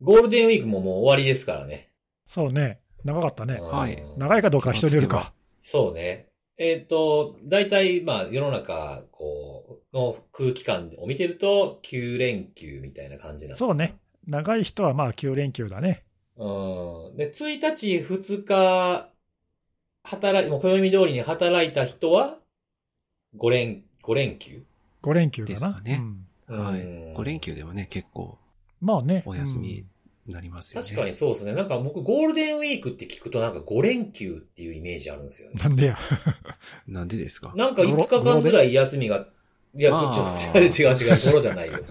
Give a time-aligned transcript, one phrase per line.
[0.00, 1.90] ゴールデンウィークももう終わりですからね。
[2.26, 2.80] そうね。
[3.04, 3.60] 長かったね。
[3.60, 5.32] はいうん長いかどうかは人によるか。
[5.62, 6.28] そうね。
[6.58, 13.98] えっ、と、大体、まあ、世の中、こう、の空気感を見てると、9連休みたいな感じなんですそうね。
[14.26, 16.04] 長い人はまあ9連休だね。
[16.36, 17.16] うん。
[17.16, 19.10] で、1日、2日、
[20.02, 22.38] 働い、もう暦通りに働いた人は、
[23.36, 24.62] 5連、5連休
[25.02, 25.54] ？5連休だな。
[25.54, 26.00] ですかね
[26.48, 26.80] うんはい。
[26.80, 28.38] うん5連休でもね、結構
[28.80, 29.22] まあね。
[29.26, 29.84] お休みに
[30.28, 30.86] なりますよね。
[30.88, 31.52] 確かにそうですね。
[31.54, 35.54] なんか僕、ゴールデンウィークって聞くとなんか5連休っていうイメージあるんですよね。
[35.62, 35.98] なんでや。
[36.88, 37.52] なんでですか？
[37.56, 39.26] なんか5日間ぐらい休みが、
[39.74, 41.78] いや、あちょ、ー違う違う違う、ゴロじゃないよ。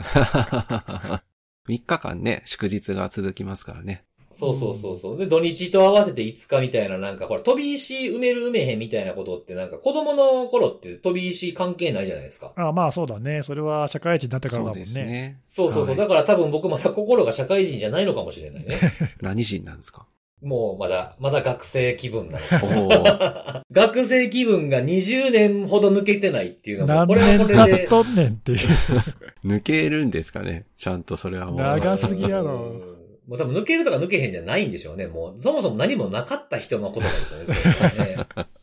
[1.68, 4.04] 3日間ね、祝日が続きますからね。
[4.38, 5.18] そうそうそうそう。
[5.18, 12.52] で、土日と合わせて5日みたいな、なんか、ほら、飛び石埋める埋めへんみたいなことって、なんか、子供の頃って飛び石関係ないじゃないですか。
[12.56, 13.44] あまあそうだね。
[13.44, 14.80] それは社会人になってからだそうもんね。
[14.82, 15.40] ですね。
[15.48, 15.88] そうそうそう。
[15.88, 18.78] はいだから多分僕まだ心が社会人じゃないのかもしれないね。
[19.22, 20.06] 何人なんですか？
[20.42, 23.64] もうまだ、まだ学生気分なの。
[23.72, 27.88] 学生気分が20年ほど抜けてないっていうのも、何これは年これで。
[27.88, 28.58] とんねんっていう。
[29.46, 30.66] 抜けるんですかね？
[30.77, 31.58] ちゃんとそれはもう。
[31.60, 32.52] 長すぎやろ
[32.90, 32.95] うん
[33.27, 35.07] もう多分抜けるとか抜けへんじゃないんでしょうね。
[35.07, 37.45] もう、そもそも何もなかった人のことですよね。
[37.45, 38.27] それはね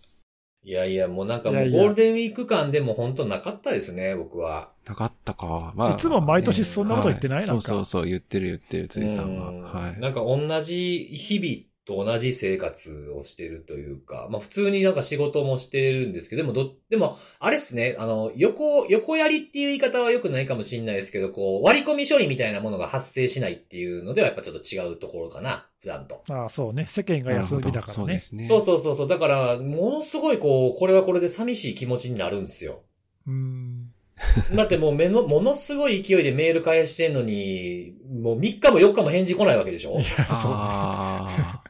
[0.64, 4.70] いやいや、もうなんかもいうやいやゴールデンウィーク間でも本当なかったですね、僕は。
[4.86, 5.72] なかったか。
[5.74, 5.90] まあ。
[5.94, 9.48] いつも毎年そんなこと言ってないはいなんかそうそうそう、言ってる言ってる、辻さんは。
[9.48, 10.00] うんはい。
[10.00, 26.22] なんか同じ日々と同じ生活をしてるというか、まあ普通になんか仕事もしてるんですけど、でもど、でも、あれっすね、あの、横、横やりっていう言い方は良くないかもしれないですけど、こう、割り込み処理みたいなものが発生しないっていうのではやっぱちょっと違うところかな、普段と。
[26.30, 26.86] ああそうね。
[26.88, 27.92] 世間が休みだからね。
[27.92, 28.46] そうですね。
[28.46, 29.08] そうそうそうそう。
[29.08, 32.82] だから、ものすごいこう、これはこれで寂しい気持ちになるんですよ。
[33.26, 33.88] うん。
[34.54, 39.98] だってもうめの、ものすごい勢いでメール返してんのに、もう3日も4日も返事来ないわけでしょ？
[39.98, 41.61] いや、そうね。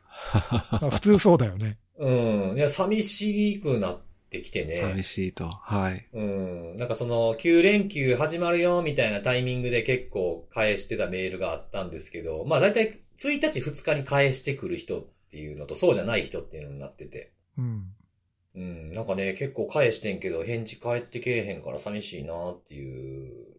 [0.90, 1.78] 普通そうだよね。
[1.98, 2.56] うん。
[2.56, 5.02] いや、寂しくなってきてあ、ね寂。
[5.02, 5.48] しいと。
[5.48, 6.06] はい。
[6.12, 6.76] うん。
[6.76, 17.32] なんかその、9連休始まるよ、みたいなタイミングで結構返してたメールがあったんですけど、まあ大体1日2日に返してくる人っていうのと、そうじゃない人っていうのになってて。
[17.58, 17.84] うん。
[18.54, 18.94] うん。
[18.94, 23.51] なんかね、結構返してんけど、返事返ってけえへんから寂しいなっていう、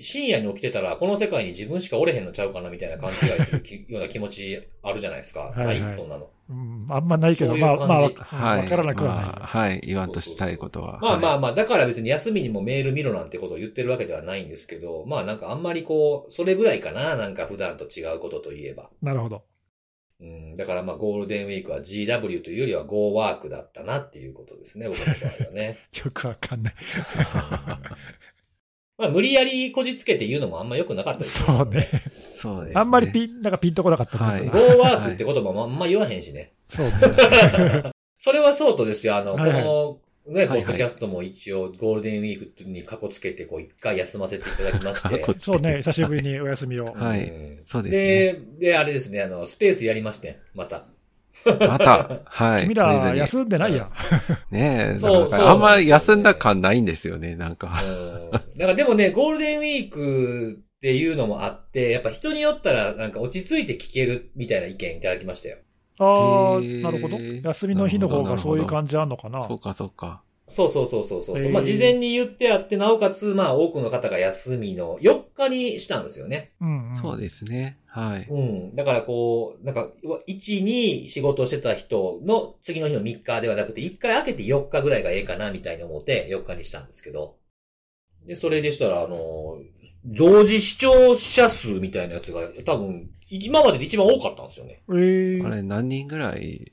[0.00, 5.52] 深夜に起きてたら、この世界に自分しかおれへんのちゃうかなみたいな勘違いするき ような気持ちあるじゃないですか。
[5.54, 6.28] はいはいないそんなの。
[6.48, 8.62] うん、あんまないけど、そういうまあ、まあ、わ感じはい。
[8.62, 9.24] わからなくはない。
[9.24, 9.80] まあはい。
[9.84, 10.96] 言わんとしたいことは。
[10.96, 11.00] あ。
[11.00, 18.90] まあまあまあ、だから別に休みにもメール見ろなんてことを言ってるわけではないんですけど、まあなんかあんまりこう、それぐらいかな、なんか普段と違うことといえば。
[19.02, 19.44] なるほど。
[20.18, 25.78] うん、だからまあゴールデンウィークは GW というよりは Go ワークだったなっていうことですね、僕の場合はね。
[26.04, 26.74] よくわかんない。
[28.98, 31.88] まあ無理やりこじつけて言うのもあんま良くなかったですそうね。
[32.36, 32.80] そうですね。
[32.80, 36.52] あんまりピン、なんかピンとこなかったなはいゴーワークって言葉もあんま言わへんしね。
[36.68, 36.92] そうね。
[38.18, 45.20] それはそうとですよ、あの、はいはいこの、ね、ポッドキャストも一応ゴールデンウィークに過去つけて、こう一回休ませていただきまして。
[45.20, 46.92] 過去つそうね、久しぶりにお休みを。
[46.94, 50.86] はいうんそうですで、で、あれですね、あの、スペースやりまして、また。
[51.60, 52.62] また、はい。
[52.62, 53.90] 君ら休んでないやん。
[54.54, 57.82] ねえ、そうそうなんかあんま休んだ感ないんですよね、なんか。
[57.84, 58.30] うん。
[58.30, 65.58] だからでもね、ゴールデンウィークっていうのもあって、やっぱ人によったらなんか落ち着いて聞けるみたいな意見いただきましたよ。
[65.98, 67.18] ああ、なるほど。
[67.18, 69.42] 休みの日の方がそういう感じあんのかな。
[69.42, 70.22] そうか、そうか。
[70.48, 71.38] そうそうそうそうそう。
[71.38, 76.52] へーまあ事前に言ってあって、なおかつ、まあ多くの方が休みの4日にしたんですよね。
[76.60, 76.96] うん、うん。
[76.96, 77.78] そうですね。
[77.86, 78.28] はい。
[78.30, 78.76] うん。
[78.76, 79.90] だからこう、なんか、
[80.26, 87.36] 1、2仕事をしてた人の次の日の3日ではなくて、1回空けて4日ぐらいがええかな、みたいに思って4日にしたんですけど。
[88.26, 89.58] で、それでしたら、あの、
[90.04, 94.82] 同時視聴者数みたいなやつが多分、今までで一番多かったんですよね。
[94.88, 96.72] えーあれ、何人ぐらい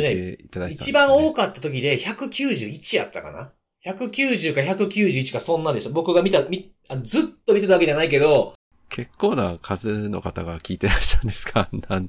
[0.32, 3.52] いていただいてたんです一番多かった時で191やったかな
[3.86, 5.90] ?190 か191かそんなでした。
[5.90, 8.54] 僕が見た、みあずっと見てたわけじゃないけど、
[8.88, 11.68] 結構な数の方が聞いてらっしゃるんですか？
[11.72, 12.08] あんな、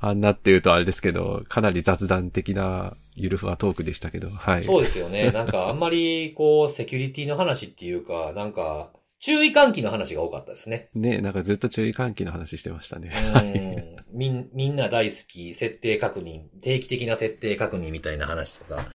[0.00, 4.62] あんなって言うとあれですけど、かなり雑談的なゆるふわトークでしたけど、はい。
[4.62, 5.30] そうですよね。
[5.30, 10.90] なんかあんまり、こう、セキュリティの話っていうか、なんか、注意喚起の話が多かったですね。
[10.94, 13.12] ね、なんかずっと注意喚起の話してましたね。
[13.34, 18.86] うんみん、みんな大好き、設定確認、定期的な設定確認みたいな話とか。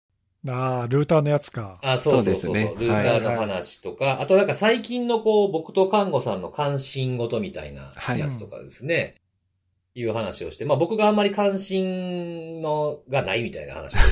[0.48, 1.80] ああ、ルーターのやつか。
[1.84, 9.16] あ、そうそうそうそうねルーターの話とか、あとなんか最近のこう、僕と看護さんの関心事みたいなやつとかですね。
[9.94, 14.06] い、う話をして、まあ僕があんまり関心のがないみたいな話をし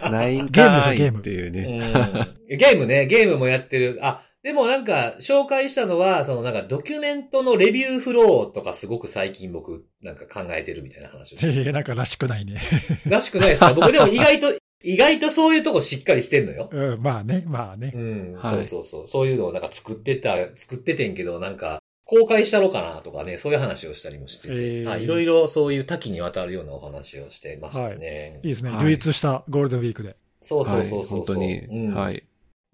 [0.00, 0.08] て。
[0.10, 2.32] ないんゲームじゃかいゲームっていうね。
[2.48, 3.98] うんゲームね、ゲームもやってる。
[4.02, 11.60] あ、でもなんか、紹介したのは、そのなんかドキュメントのレビューフローとかすごく最近僕なんか考えてるみたいな話をして。
[11.60, 12.60] ええ、なんからしくないね。
[13.08, 13.72] らしくないですか？
[13.74, 14.52] 僕でも意外と、
[14.82, 16.68] 意外とそういうとこしっかりしてんのよ。
[16.70, 17.98] うん、まあね、まあねう。
[17.98, 19.08] ん、はいそうそうそう。
[19.08, 28.40] そういうのをなんか作ってた、作っててんけど、なんか、公開したろかなとかね、そういう話をしたりもしてて、えーはい、いろいろそういう多岐にわたるようなお話をしてましたね。
[28.42, 28.72] いいですね。
[28.72, 30.16] はい充実したゴールデンウィークで。
[30.42, 31.16] そうそうはい、そうそう。
[31.16, 32.22] 本当に、うん、はい。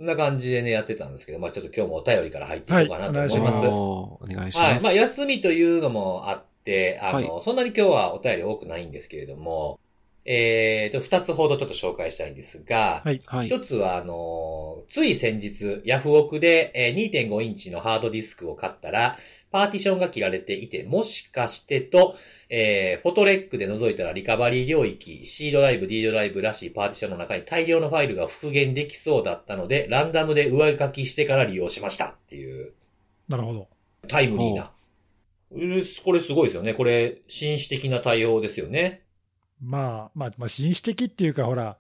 [0.01, 3.37] こんな感じでね、やってたんですけど、まあちょっと今日もお便りから入っていこうかなと思います。
[3.37, 4.81] はいお願いしますお願いしはい。
[4.81, 9.79] まあ、休みというのもあって、あの、はそんなに今日はお便り多くないんですけれども、
[10.33, 13.21] えーと、二つほどちょっと紹介したいんですが、はい。
[13.27, 13.47] はい。
[13.47, 19.19] 一つは、あの、つい先日、ヤフオクで、えー2.5インチのハードディスクを買ったら、
[19.51, 22.15] パーティションが切られていて、もしかしてと、
[22.49, 32.71] えーフォトレックで覗いたらリカバリー領域、C ドライブ、D ドライブらしいパーティションの中に大量のファイルが復元できそうだったので、ランダムで上書きしてから利用しましたっていう、
[33.29, 33.67] なるほど。
[34.07, 34.71] タイムリーな。
[35.51, 35.57] う
[36.05, 36.75] これすごいですよね。
[36.75, 39.03] これ、紳士的な対応ですよね。
[39.61, 41.77] まあ、まあ、まあ、紳士的っていうか、ほら、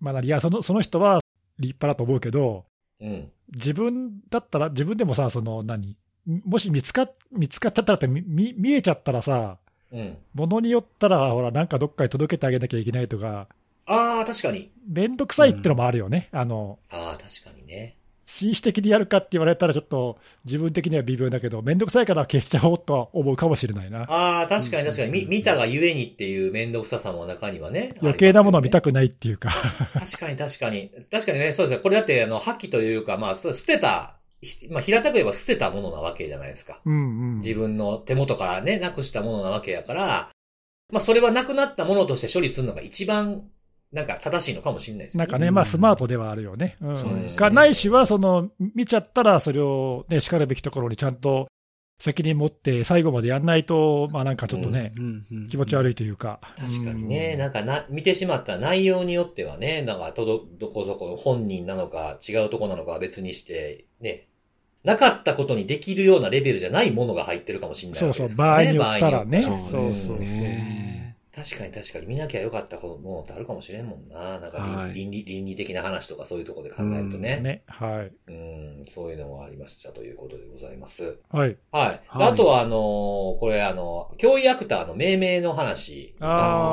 [0.00, 1.20] まあ何、いや、その、その人は
[1.58, 2.64] 立派だと思うけど、
[3.00, 3.30] うん。
[3.54, 5.96] 自分だったら、自分でもさ、その何、
[6.26, 9.58] もし見つかっ、見つかっちゃったらって見、見見えちゃったらさ、
[9.90, 10.18] うん。
[10.34, 13.48] ものによったら、ほら、なんかどっかに届けてあげなきゃいけないとか、
[13.86, 14.70] ああ、確かに。
[14.86, 16.28] めんどくさいってのもあるよね。
[16.32, 17.96] あの、ああ、確かにね。
[18.28, 24.02] 紳士的にやるかって言われたら、ちょっと自分的には微妙だけど、めんどくさいから消しちゃおうとは思うかもしれないな。
[24.02, 25.12] ああ、確かに確かに。
[25.12, 27.94] みうん見たがゆえにっていう面倒くささも中にはね。
[28.02, 28.90] 余計なものを見たく。
[28.90, 29.50] くないっていうか。
[29.94, 30.90] 確かに確かに。
[31.10, 31.82] 確かにね、そうですね。
[31.82, 36.80] これだって、あの、破棄というか、まあ、捨てた、ひまあ、平たく言えば捨てたものなわけじゃないですか。
[36.84, 37.38] うんうん。
[37.38, 40.30] 自分の手元からね、なくしたものなわけやから、
[40.92, 43.48] まあ、それはなくなったものとして処理するのが一番、
[43.92, 45.24] なんか正しいのかもしれないですね。
[45.24, 46.76] なんかね、うんまあ、スマートではあるよね。
[46.80, 46.96] うん。
[46.96, 51.48] そうですねがないしは、その、見ちゃったら、それをね、叱るべきところにちゃんと
[51.98, 56.40] 責任持って、最後までやんないと、まあなんかちょっとね、うんうん気持ち悪いというか。
[56.58, 64.28] 確かにね、うんなんかな、見てしまった内容によってはね、なんか、とど、どこそこの本人なのか、違うとこなのかは別にして、ね、
[64.84, 69.40] なかったことにできるようなレベルじゃないものが入ってるかもしれないそうそう、場合によったらね。
[69.40, 70.97] そうそうそうね。
[71.38, 74.40] 確かに確かに見なきゃよかったものってあるかもしれんもんな。
[74.40, 77.20] なんか倫、はい倫理、倫理的な話とかそういうところで考えるとそう。
[77.20, 77.40] ね。
[77.40, 78.32] ね、はい。
[78.32, 81.18] うん、そういうのもありましたということでございます。
[81.30, 81.56] はい。
[81.70, 81.86] はい。
[81.86, 86.70] はいあとは、あのーこれあの、教員アクターの命名の話に関する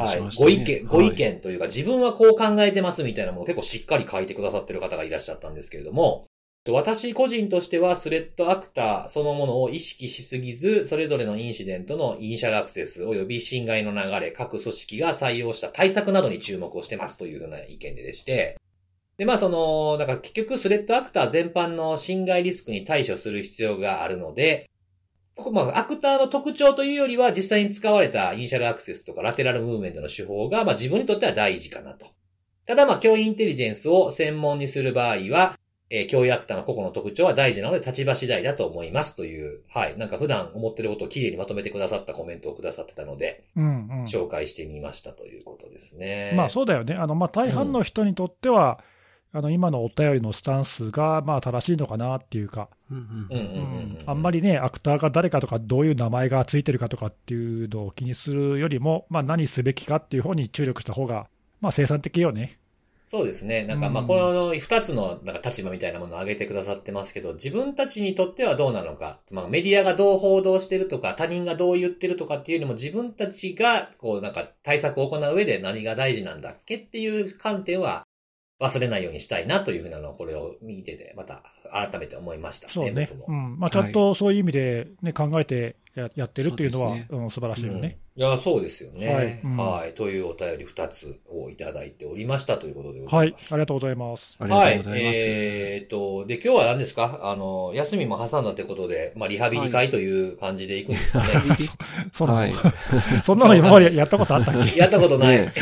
[0.00, 6.29] はいねご意見、ご意見というか、自分はこう考えてますみたいなものを結構しっかり書いてくださってる方がいらっしゃったんですけれども、
[6.68, 18.58] 私個人としてはスレッドアクターそのものを意識しすぎず、それぞれのインシデントのイニシャルアクセス及び侵害の流れ、各組織が採用した対策などに注目をしてますというふうな意見ででして、
[19.16, 24.68] で、まあその、だか結局スレッドアクター全般の侵害リスクに対処する必要があるので、
[25.34, 32.06] ここまあ、アクターの特徴というよりは、実際に使われたイニシャルアクセスとかラテラルムーブメントの手法が、まあ自分にとっては大事かなと。
[32.66, 35.58] ただまあ、教員インテリジェンスを専門にする場合は、
[35.90, 39.98] えー教員アクターの個々の特徴は大事なので立場次第だと思いますという、はい。
[39.98, 44.04] なんか普段思ってることをきれいにまとめてくださったコメントをくださってたので、うんうん。
[44.04, 46.32] 紹介してみましたということですね。
[46.36, 46.94] まあそうだよね。
[46.94, 48.82] あの、まあ大半の人にとっては、
[49.32, 54.04] あの、今のお便りのスタンスが、まあ正しいのかなっていうか、うんうんうんうんうんうん。
[54.06, 61.28] あんまりね、アクターが誰かとか、どういう名前がついてるかとかっていうのを気にするよりも、まあ何すべきかっていう方に注力した方が、
[61.60, 62.58] まあ生産的よね。
[63.10, 63.64] そうですね。
[63.64, 78.04] なんかまあうんこの二つのなんか立場みたいなものを挙げてくださってますけど、自分たちにとってはどうなのか、まあメディアがどう報道してるとか、他人がどう言ってるとかっていうよりも自分たちがこうなんか対策を行う上で何が大事なんだっけっていう観点は
[78.60, 82.72] 忘れないようにしたいなというふうなのをこれを見てて、また改めて思いましたね。
[82.72, 83.10] そうね。
[83.26, 83.58] うん。
[83.58, 87.98] まあちゃんとそういう意味でね、考えてややってるっていうのは、そうねうん、素晴らしいよね。
[88.04, 89.40] うんいや、そうですよね。
[89.56, 89.92] ははいい。
[89.94, 93.38] というお便り二つをいただいておりましたということでござはいいま。
[93.38, 93.46] す。
[93.50, 94.36] ありがとうございます。
[94.38, 95.18] ありがとうございます。
[95.18, 97.20] えーっと、で、今日は何ですか？
[97.22, 101.26] あの、休みも挟んだってことで、まあ、リハビリ会という感じで行くんですかね。
[102.12, 102.52] その、はい。
[103.24, 104.78] そんなの今までやったことあったっけ？
[104.78, 105.38] やったことない。
[105.38, 105.54] ね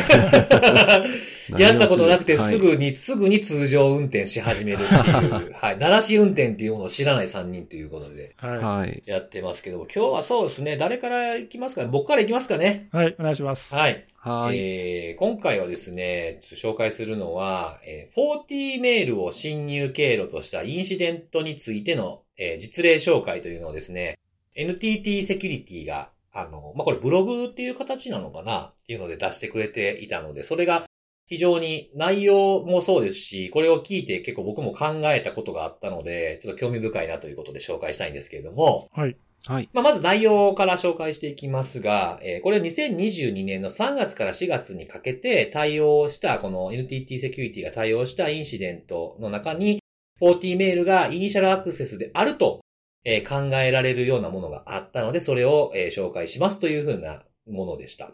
[1.56, 5.78] やったことなくて、はいすぐに、すぐに通常運転し始めるっていう、はい。
[5.78, 9.02] 鳴らし運転っていうものを知らない3人ということでははい。
[9.06, 11.88] やってますけども、今日はそうですね、誰から行きますかね？
[11.90, 12.88] 僕から行きますかね？
[12.92, 12.96] い。
[12.96, 13.74] はい、お願いします。
[13.74, 14.06] はい。
[14.16, 14.58] はい。
[14.58, 24.18] えー今回はですね、ちょっと紹介するのは、えー、40メールを侵入経路としたインシデントについての、えー実例紹介というのをですね、
[24.54, 28.58] NTT セキュリティが、あの、まあ、これブログっていう形なのかな？
[28.60, 30.86] っていうので出してくれていたので、それが
[31.26, 39.16] 非常に内容もそうですし、これを聞いて結構僕も考えたことがあったので、ちょっと興味深いなということで紹介したいんですけれども、はい。
[39.48, 39.70] はい。
[39.72, 49.82] まあ、まず内容から紹介していきますが、えーこれは2022年の3月から4月にかけて対応した、この NTT セキュリティが対応したインシデントの中に、
[50.20, 52.60] 40メールがイニシャルアクセスであると、
[53.04, 58.12] えー考えられるようなものがあったので、それを、えー紹介しますというふうなものでした。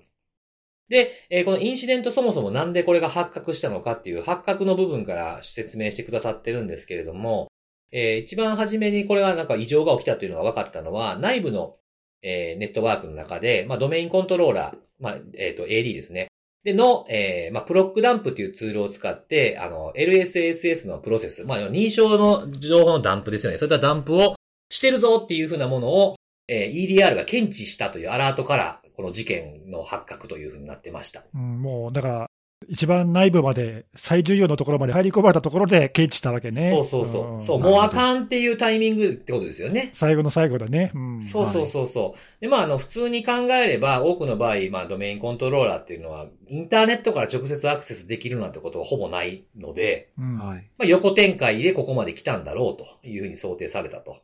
[0.88, 7.48] で、えーこのインシデントそもそもなんでこれが発覚したのかっていう発覚の部分から説明してくださってるんですけれども、
[7.94, 11.76] えー一番初めにこれがなんか異常が起きたというのが分かったのは、内部の、
[12.22, 16.28] えーネットワークの中で、まあ、ドメインコントローラー、まあ、えっ、と、AD ですね。
[16.64, 23.58] での、えーまあ、プロックダンプというツールを使って、あの、LSSS のプロセス、まあ、認証の情報のダンプですよね。
[23.58, 24.34] そういったダンプを
[24.70, 26.16] してるぞっていうふうなものを、
[26.48, 31.22] えー EDR が検知したというアラートから、この事件の発覚というふうになってました。
[31.34, 32.30] うん、もう、だから、
[32.68, 36.70] 一番内部まで、最重要のところまで入り込まれたところで検知したわけね。
[36.70, 37.34] そうそうそう。
[37.36, 39.90] んそう、もうあかんっていうタイミングってことですよね。
[39.92, 40.92] 最後の最後だね。
[40.94, 41.22] うん。
[41.22, 42.40] そうそうそうそう。
[42.40, 50.38] で、まあ、あの、普通に考えれば、多くの場合、まあ、ドメインコントローラーっていうのは、インターネットから直接アクセスできるなんてことはほぼないので、うん。
[50.38, 50.70] はい。
[50.78, 54.22] まあ、横展開でここまで来たんだろうというふうに想定されたと。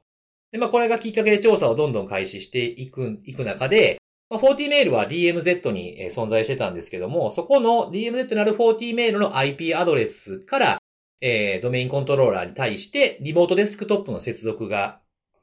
[0.52, 3.99] で、まあ、これがきっかけで調査をどんどん開始していく、いく中で、
[4.30, 10.78] まあ、40メールは DMZ にえー存在してたんですけども、そこの DMZ にある40メールの IP アドレスから、
[11.20, 15.00] えードメインコントローラーに対して、リモートデスクトップの接続が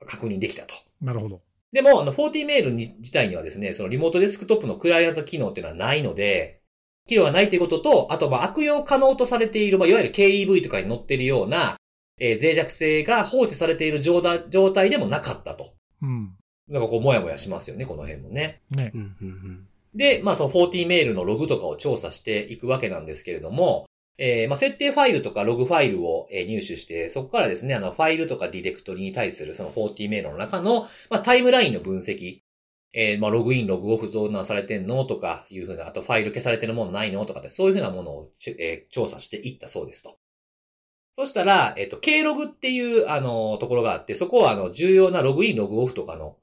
[0.08, 0.74] 確認できたと。
[1.02, 1.42] なるほど。
[1.74, 6.62] でも、あの、40メールに自体にはですね、そのリモートデスクトップのクライアント機能っていうのはないので、
[7.08, 11.78] 機能がないということと、あと、まあ、悪用可能とされている、まあ、いわゆる KEV とかに載っているような、
[12.20, 14.22] えー脆弱性が放置されている状
[14.72, 15.74] 態でもなかったと。
[16.02, 16.36] うん。
[16.68, 18.62] なんかこう、もやもやしますよね、この辺もね。
[18.72, 18.98] ねう。
[18.98, 19.68] ん、うん、うん。
[19.96, 23.88] で、まあ、その40メールのログとかを調査していくわけなんですけれども、
[24.20, 32.40] えーまあ、設定ファイルとかログファイルをえー入手して、そこからですね、あの、ファイルとかディレクトリに対するその40メールの中の、まあ、タイムラインの分析。
[32.94, 40.18] えーまあ、ログイン、ログオフどんなんされてんのとかいうふうな、あとファイル消されてるものないのとかって、そういうふうなものをち、えー調査していったそうですと。
[41.14, 46.38] そしたら、えっ、と、K ログっていう、あの、ところがあって、そこは、あの、重要なログイン、ログオフとかの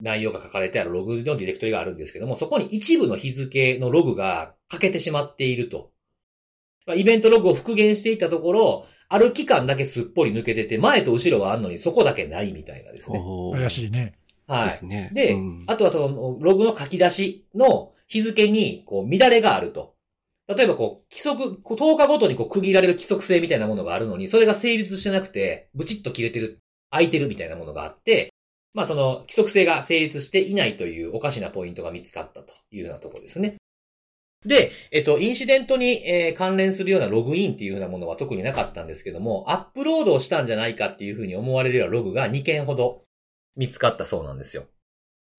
[0.00, 5.90] 内容が書かれてあるログのディレクトリがあるんですけども、そこに一部の日付のログが欠けてしまっていると。
[6.86, 13.20] まあイベントログを復元していったところ、ある期間だけすっぽり抜けてて、前と後ろはあんのにそこだけないみたいなですね。
[13.54, 14.14] 怪しいね。
[14.46, 14.66] はい。
[14.66, 15.10] ですね。
[15.12, 19.94] で、うんあとはそのログの書き出しの日付にこう乱れがあると。
[20.48, 26.58] 例えばこう規則、こう10日ごとにこう区切られる規則性みたいなものがあるのに、それが成立してなくて、ブチッと切れてる、
[26.90, 28.29] 空いてるみたいなものがあって、
[28.74, 33.56] まあその規則性が成立していないというおかしなポイントが見つかったというようなところですね。
[34.44, 43.02] で、えっと、インシデントに、えー関連するようなログインっていうようなものは特になかったんですけども、アップロードをしたんじゃないかっていうふうに思われるようなログが2件ほど
[43.56, 44.64] 見つかったそうなんですよ。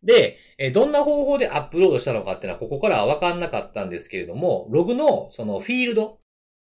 [0.04, 6.20] で、えーどんな方法でアップロードしたのかっていうのはここからはわかんなかったんですけれども、ログのそのフィールド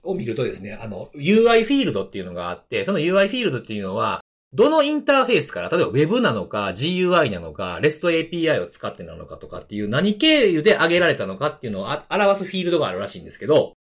[0.03, 4.22] を見るとですね、あの、UI フィールドっていうのがあって、その UI フィールドっていうのは、
[4.53, 13.74] どのインターフェースから、例えば Web なのか、GUI なのか、REST API を使ってなのかとかっていう何経由で上げられたのかっていうのをあ表すフィールドがあるらしいんですけど、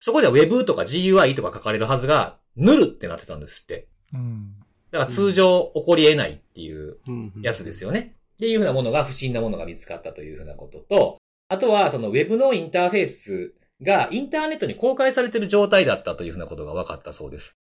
[0.00, 3.88] そこでは Web とか GUI とか書かれるはずが、ヌルってなってたんですって。
[4.12, 4.54] うん。
[4.90, 6.98] だから通常起こり得ないっていう
[7.40, 8.16] やつですよね。
[8.34, 17.56] っていうふうなものが不審なものが見つかったというふうなことと、あとはその Web のインターフェースがインターネットに公開されている状態だったというふうなことが分かったそうです。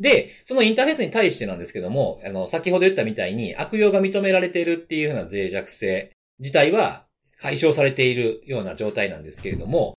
[0.00, 7.04] で、そのインターフェースに対してなんですけども、あの、先ほど言ったみたいに悪用が認められているっていうふうな脆弱性自体は
[7.40, 9.98] 解消されているような状態なんですけれども、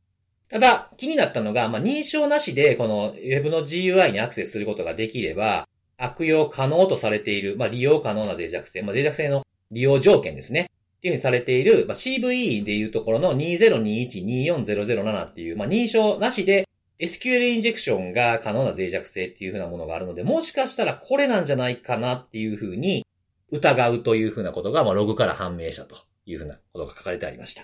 [0.50, 10.72] ただ、気になったのが、まあ、認証なしで、この Web の GUI にアクセスすることができれば、悪用可能とされている、まあ、利用可能な脆弱性、まあ、脆弱性の利用条件ですね。
[10.98, 16.68] っていうふうにされている、まあ、CVE でいうところの2021-24007っていう、まあ、認証なしで
[17.00, 23.06] SQL インジェクションが可能な脆弱性っていうふうなものがあるので、もしかしたらこれなんじゃないかなっていうふうに
[23.51, 27.63] 疑うというふうなことが、まあ、ログから判明したというふうなことが書かれてありました。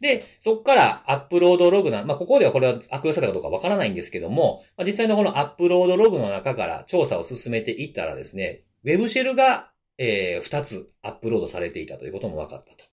[0.00, 12.91] で、そこからアップロードログな、まあ、ここではこれは悪用されたかどうかわからないんですけども、まあ、実際のこのアップロードログの中から調査を進めていったらですね、ウェブシェルが、えー、2つアップロードされていたということも分かったと。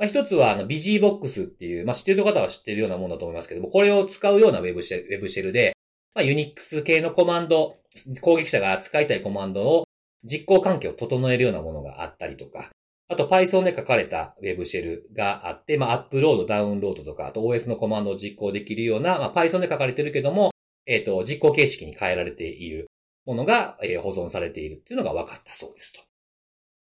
[0.00, 5.76] まあ、一つは、あの、ビジーボックスっていう、まあ、知ってる方は知ってるようなものだと思いますけども、これを使うようなウェブシェル、ウェブシェルで、
[6.14, 7.76] まあ、ユニックス系のコマンド、
[8.22, 9.84] 攻撃者が使いたいコマンドを
[10.24, 12.70] 実行環境を整えるようなものがあったりとか、
[13.08, 20.50] あと Python で書かれた Web シェルがあって、まあ、アップロード、ダウンロードとか、あと OS のコマンドを実行できるような、まあ、Python で書かれてるけども、
[20.86, 22.86] えっ、と、実行形式に変えられている
[23.26, 26.09] ものが、えー保存されているっていうのが分かったそうですと。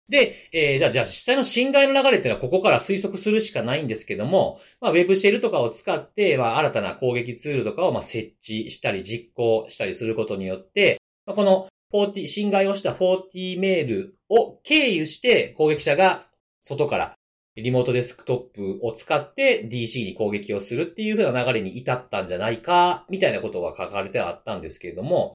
[0.09, 16.27] で、えーじゃあ、じゃあ実際の侵害の流れっていうのはここから推測するしかないんですけども、まあ、Web シェルとかを使って、まあ、新たな攻撃ツールとかを、まあ、設置したり実行したりすることによって、まあこの40、侵害をした40メールを経由して攻撃者が
[16.61, 17.15] 外から
[17.55, 25.33] リモートデスクトップを使って DC に攻撃をするっていう風な流れに至ったんじゃないか、みたいなことが書かれてはあったんですけれども、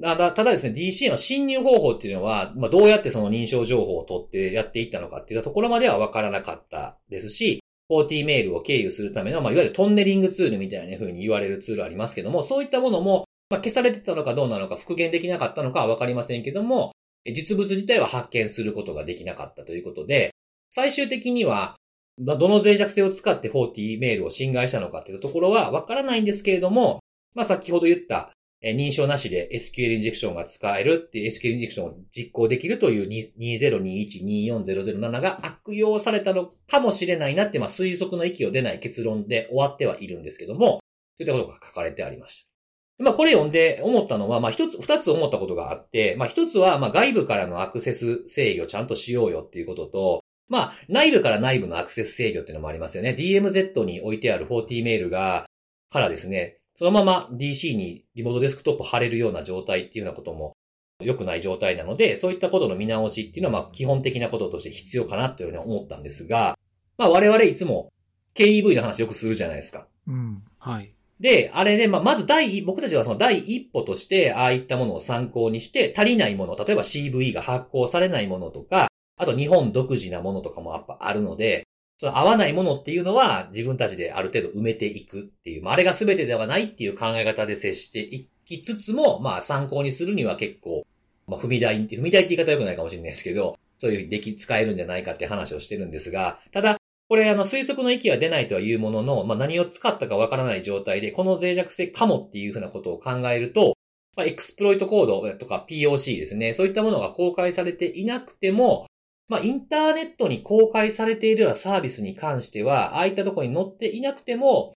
[0.00, 16.92] ただただですね、DC の侵入方法っていうのは、まあ、どうやってその認証情報を取ってやっていったのかっていうところまではわからなかったですし、40メールを経由するための、まあ、いわゆるトンネリングツールみたいな風に言われるツールありますけども、そういったものも、まあ、消されてたのかどうなのか復元できなかったのかはわかりませんけども、
[17.32, 20.30] 実物自体は発見することができなかったということで、
[20.70, 21.76] 最終的には、
[22.18, 27.00] どの脆弱性を使って40メールを侵害したのかっていうところはわからないんですけれども、
[27.34, 28.30] まあ先ほど言った、
[28.62, 33.08] 認証なしで SQL インジェクションが使えるっていう SQL インジェクションを実行できるという
[33.38, 40.80] 2021-24007が悪用されたのかもしれないなって、まあ推測の域を出ない結論で終わってはいるんですけども、
[41.18, 43.04] そういったことが書かれてありました。
[43.04, 53.14] まあこれ読んで思ったのは、まあ一つ、二つ思ったことがあって、まあ一つは、まあ外部からのアクセス制御ちゃんとしようよっていうことと、まあ内部から内部のアクセス制御っていうのもありますよね。
[53.18, 55.46] DMZ に置いてある40メールが、
[55.90, 60.54] からですね、そのまま DC にリモートデスクトップ貼れるような状態っていうようなことも
[61.02, 66.58] 良くない状態なので、そういったことの見直しっていうのはまあ基本的なこととして必要かなというふうに思ったんですが、
[66.98, 67.90] まあ我々いつも
[68.34, 69.88] KEV の話よくするじゃないですか。
[70.06, 70.42] うん。
[70.58, 70.92] はい。
[71.18, 81.66] で、あれで、まあ、まず第一、僕たちはその第一歩として、ああいったものを参考にして、足りないもの、例えば CV が発行されないものとか、あと日本独自なものとかもやっぱあるので、
[81.98, 90.86] その合わないものっていうのは自分たちである程度埋めていくっていう、まあ、あれが全てではないっていう考え方で接していきつつも、まあ、参考にするには結構、
[91.26, 96.76] まあ、踏み台って、踏み台って言い方良くないかもしれないですけど、そういうふうにでき、使えるんじゃないかって話をしてるんですが、ただ、
[97.08, 103.76] これ、あの、推測の域は出ないとは言うものの、まあ、何を使ったかわからない状態で、この脆弱性かもっていうふうなことを考えると、
[104.16, 106.54] まあ、エクスプロイトコードとか POC ですね。
[106.54, 108.86] そういったものが公開されていなくても、
[109.28, 114.74] まあ、インターネットに公開されているようなサービスに関しては、ああいったところに載っていなくても、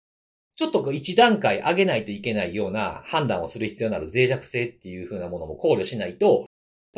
[0.57, 6.47] ちょっと一段階上げないといけないような判断をする必要のある脆弱性っていうふうなものも考慮しないと、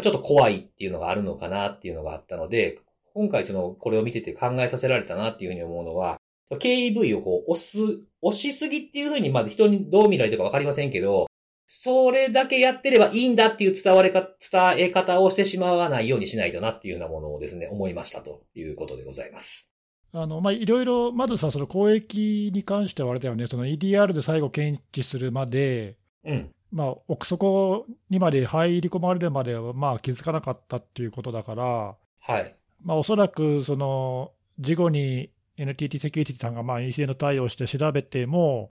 [0.00, 2.78] ちょっと怖いっていうのがあるのかなっていうのがあったので、
[3.12, 6.18] 今回その、これを見てて考えさせられたなっていうふうに思うのは、
[6.52, 7.78] KEV をこう、押す、
[8.22, 11.26] 押しすぎっていうふうに、まず人にどう見られてるかわかりませんけど、
[11.72, 19.72] それだけやってればいいんだっていう伝われか、伝え方をしてしまわないようにしないとなっていうようなものをですね、思いましたということでございます。
[20.12, 26.50] あのまあ、いろいろ、まずさ、その公益に関してはあれだよね、その EDR で最後検知するまで、うん。
[26.72, 32.52] まあ、奥底にまで入り込まれるまでは、まあ、気づかなかったっていうことだから、はい。
[32.82, 38.72] まあ、おそらく、その、事後に NTT セキュリティさんが、まあ、インシデント対応して調べても、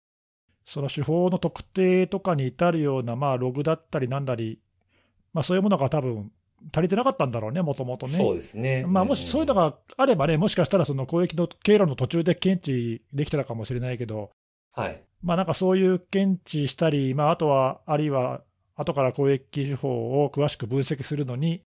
[0.68, 4.60] その手法の特定とかに至るような、まあ、ログだったりなんだり、
[5.34, 6.30] まあ、そういうものが多分
[6.74, 8.18] 足りてなかったんだろうね、もともとね。
[8.18, 8.86] そうですね。
[8.86, 14.32] まあ、もしそういうのがあればね、もしかしたらその攻撃の経路の途中で検知できてたかもしれないけど、
[14.74, 15.02] はい。
[15.24, 18.42] まあ、なんかそういう検知したり、まあ、あとは、あるいは
[18.76, 21.62] 後から攻撃手法を詳しく分析するのに、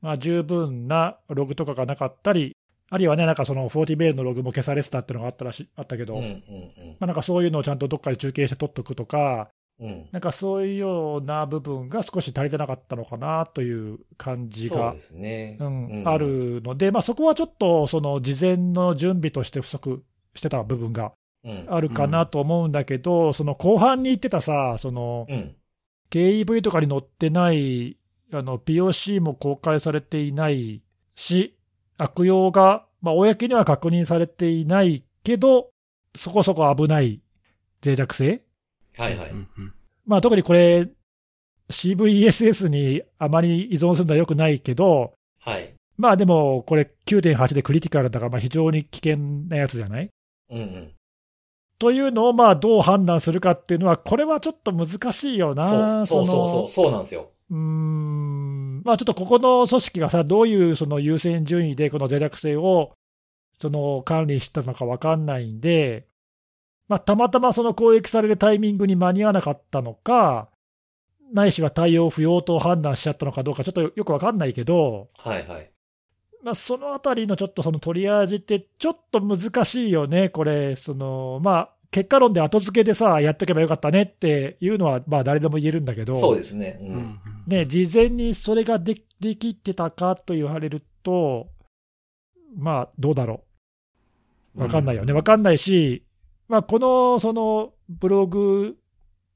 [0.00, 2.56] まあ、十分なログとかがなかったり、
[2.88, 9.48] あるいはね、なんかその40メールのログも消されてたっていうのがあったらしあったけど、うんうんまあ、なんかそういうのをちゃんとどっかで中継して取っとくとか、
[9.80, 9.88] うん。
[9.88, 10.08] うん。
[10.12, 15.14] なんかそういうような部分が少し足りてなかったのかなという感じがそ
[15.58, 16.16] うんうんあ。
[16.16, 20.02] るので、まあ、そこはちょっとその事前の準備として不足
[20.34, 21.12] してた部分が
[21.44, 21.66] うん。
[21.68, 25.54] あるかなと思うんだけど、その後半に言ってたさ、そのうん。
[26.10, 27.96] KEV とかに載ってない、
[28.32, 30.82] あの POC も公開されていない
[31.16, 31.55] し、
[31.98, 35.70] 悪用が、まあ、公には確認されていないけど、
[36.16, 37.20] そこそこ危ない
[37.84, 38.42] 脆弱性、
[38.96, 39.30] はいはい。
[39.30, 39.72] うんうん
[40.06, 40.88] まあ、特にこれ、
[41.70, 45.74] CVESS にあまり依存するのは良くないけど、はい。
[45.96, 49.16] まあでも、これ9.8でクリティカルだから、まあ非常に危険
[49.48, 50.10] なやつじゃない？
[50.50, 50.92] うんうん。
[51.78, 56.06] というのをまあどう判断するかっていうのは、これはちょっと難しいよそうな。
[56.06, 57.30] そうそうそう、のそうなんですよ。
[57.50, 62.92] うーん、まあちょっとここの組織がさ、どういうその優先順位でこの脆弱性を
[63.58, 66.06] その管理したのか分かんないんで、
[66.88, 70.48] まあ、たまたまその攻撃されるタイミングに間に合わなかったのか、
[71.32, 75.70] ないしは対応不要と判断しちゃったのかどうか、ちょっとよく分かんないけど、はいはい。
[76.42, 86.76] まあ、そのあたりのちょっとそのトリアージって、ちょっと難しいよね、これ、そのまあ、結果論で後付けでさ、やっとけばよかったねっていうのは、まあ、誰でも言えるんだけど、そうですね。
[86.82, 86.84] う。
[86.84, 91.48] うんんね、事前にそれがでできてたかと言われると、
[92.54, 93.44] まあ、どうだろ
[94.56, 94.64] う。
[94.64, 95.14] わかんないよね。
[95.14, 96.04] わかんないし、
[96.48, 98.76] まあ、この、その、ブログ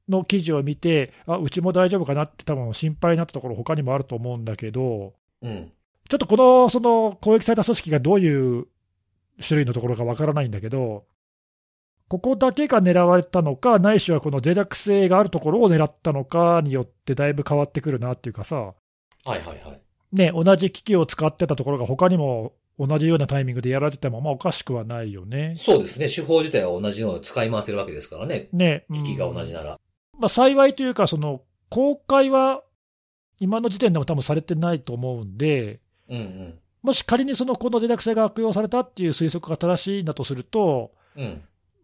[0.07, 5.71] の記事を見て、あ、うちも大丈夫かなって多分心配になったところ他にもあると思うんだけど、うん。
[6.07, 8.67] ちょっとこの、その、攻撃された組織がどういう
[9.41, 11.05] 種類のところかわからないんだけど、
[12.11, 18.73] ここだけが狙われたのか、ないしはこの脆弱性があるところを狙ったのかによってだいぶ変わってくるなっていうかさ、はい
[19.29, 19.81] はいはい。
[20.11, 25.55] ね、同じ機器を使ってたところが他にも同じようなタイミングでやられてても、まあおかしくはないよね。
[25.57, 26.09] そうですね。
[26.09, 28.49] 手法自体は同じように使い回せるわけですからね。
[28.51, 29.79] ね、機器が同じうんなら。
[30.19, 32.61] まあ幸いというか、その、公開は
[33.39, 36.59] 今の時点でも多分されてないと思うんで、うんうん。
[36.83, 41.41] もし仮にそのこの脆弱性が悪用されたっていう推測が正しいんだとすると、うん。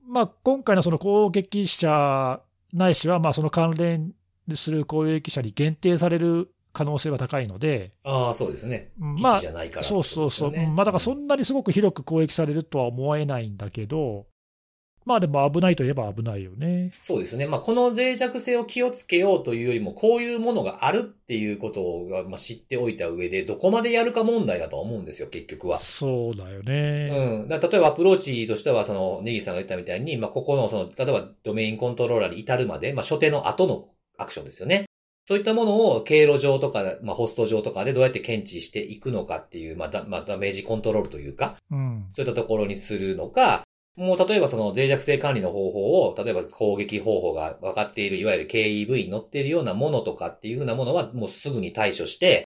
[0.08, 2.42] まあ、今回のその攻撃者
[2.74, 4.14] ないしは、まあその関連
[4.56, 8.92] する攻撃者に限定される可能性は高いので、ああ、そうですね。
[8.98, 14.28] まあ地じゃないから、そうそうそう、まあ、だからそんなにすごく広く攻撃されるとは思えないんだけど、
[15.08, 16.92] まあでも危ないといえば危ないよね。
[17.02, 17.48] そうですね。
[17.48, 25.80] まあ、この脆弱性を気をつけようというよりも、こういうものがあるっていうことをまあ知っておいた上で、どこまでやるか問題だとは思うんですよ、結局は。
[25.80, 27.10] そうだよね。
[27.12, 27.48] うん。
[27.48, 34.86] 例えばアプローチとしては、その、ネギさんが言ったみたいに、まあ、ここの、その、例えばドメインコントローラーに至るまで、まあ、初手の後のアクションですよね。
[35.28, 42.06] そういったものを経路上とか、まあ、ホスト上とかでどうやって検知していくのかっていう、まあ、だまあ、ダメージコントロールというか、うん。
[42.14, 43.64] そういったところにするのか、
[43.98, 52.48] もう例えばその脆弱性管理の方法を、例えば攻撃方法が分かっている、いわゆる KEV に乗っているようなものとかっていうふうなものはもうすぐに対処して、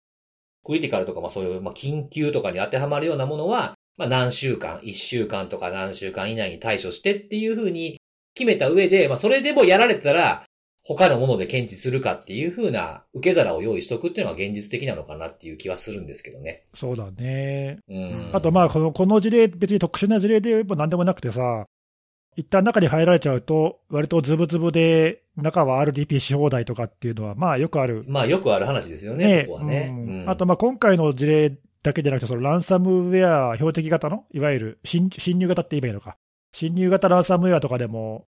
[0.65, 7.99] クリティカルとかまあそういう、まあ、緊急とかに当てはまるようなものは、まあ何週間、1週間とか何週間以内に対処してっていうふうに
[8.35, 10.45] 決めた上で、まあそれでもやられたら、
[10.83, 16.65] 他のもので検知するかっていうふうな受け皿を用意しとくっていうのが現実的なのかなっていう気はするんですけどね。
[16.75, 17.79] そうだね。
[17.89, 18.31] うん。
[18.33, 21.67] あとまあこの、この事例、別に特殊な事例でもなんでもなくてさ、
[22.37, 28.05] 一旦中に入られちゃうと、割とズブズブで、中は RDP し放題とかっていうのは、まあよくある。
[28.09, 29.89] まあよくある話ですよね、そこはね。
[29.91, 36.17] うんうんあとまあ今回の事例だけじゃなくて、そのランサムウェア、標的型の、いわゆる侵侵入型って言えばいいのか、
[36.53, 38.27] 侵入型ランサムウェアとかでも、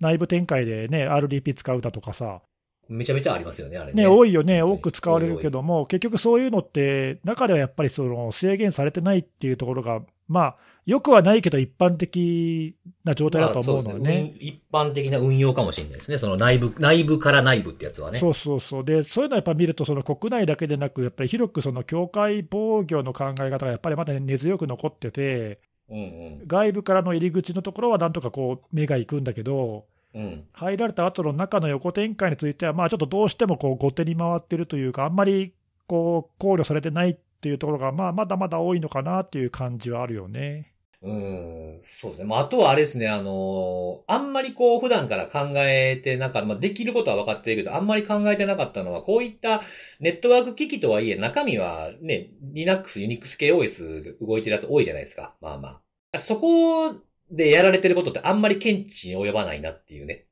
[0.00, 2.42] 内部展開でね、RDP 使うだとかさ、
[2.88, 4.02] めちゃめちゃありますよね、あれね。
[4.02, 12.74] ね、多いよね、はい多く使われるけども、結局そういうのって、中ではやっぱりその制限されてないっていうところが、まあ、よくはないけど、一般的
[13.04, 14.34] な状態だと思うのよね。
[14.40, 16.18] 一般的な運用かもしれないですね。
[16.18, 18.18] その内部、内部から内部ってやつはね。
[18.18, 18.84] そうそうそう。
[18.84, 25.60] で、そういうのやっぱ見ると、その国内だけでなく、やっぱり広くその境界防御の考え方がやっぱりまだ根強く残ってて、
[25.92, 26.46] うんうん。
[26.46, 30.44] 外部からの入り口のところはなんとかこう目が行くんだけど、うん。
[30.52, 35.54] 入られた後の中の横展開については、まあちょっとどうしてもこう後手に回ってるというか、あんまり
[35.86, 40.72] こう考慮されてないっていうところが、まあまだまだ多いのかなっていう感じはあるよね。
[41.02, 41.82] うん。
[41.84, 42.24] そうですね。
[42.26, 49.62] まあ、あとはあれですね、あのあんまりこう、普段から考えてなかった、まあ、できることは分かっているけど、あんまり考えてなかったのは、こういった
[49.98, 55.34] ネットワーク機器とはいえ、中身はね、Linux、Unix 系 OS で動いてるやつ多いじゃないですか。
[55.40, 55.81] まあまあ。
[56.18, 56.94] そこ
[57.30, 60.26] でやられてることってあんまり検知に及ばないなっていうね。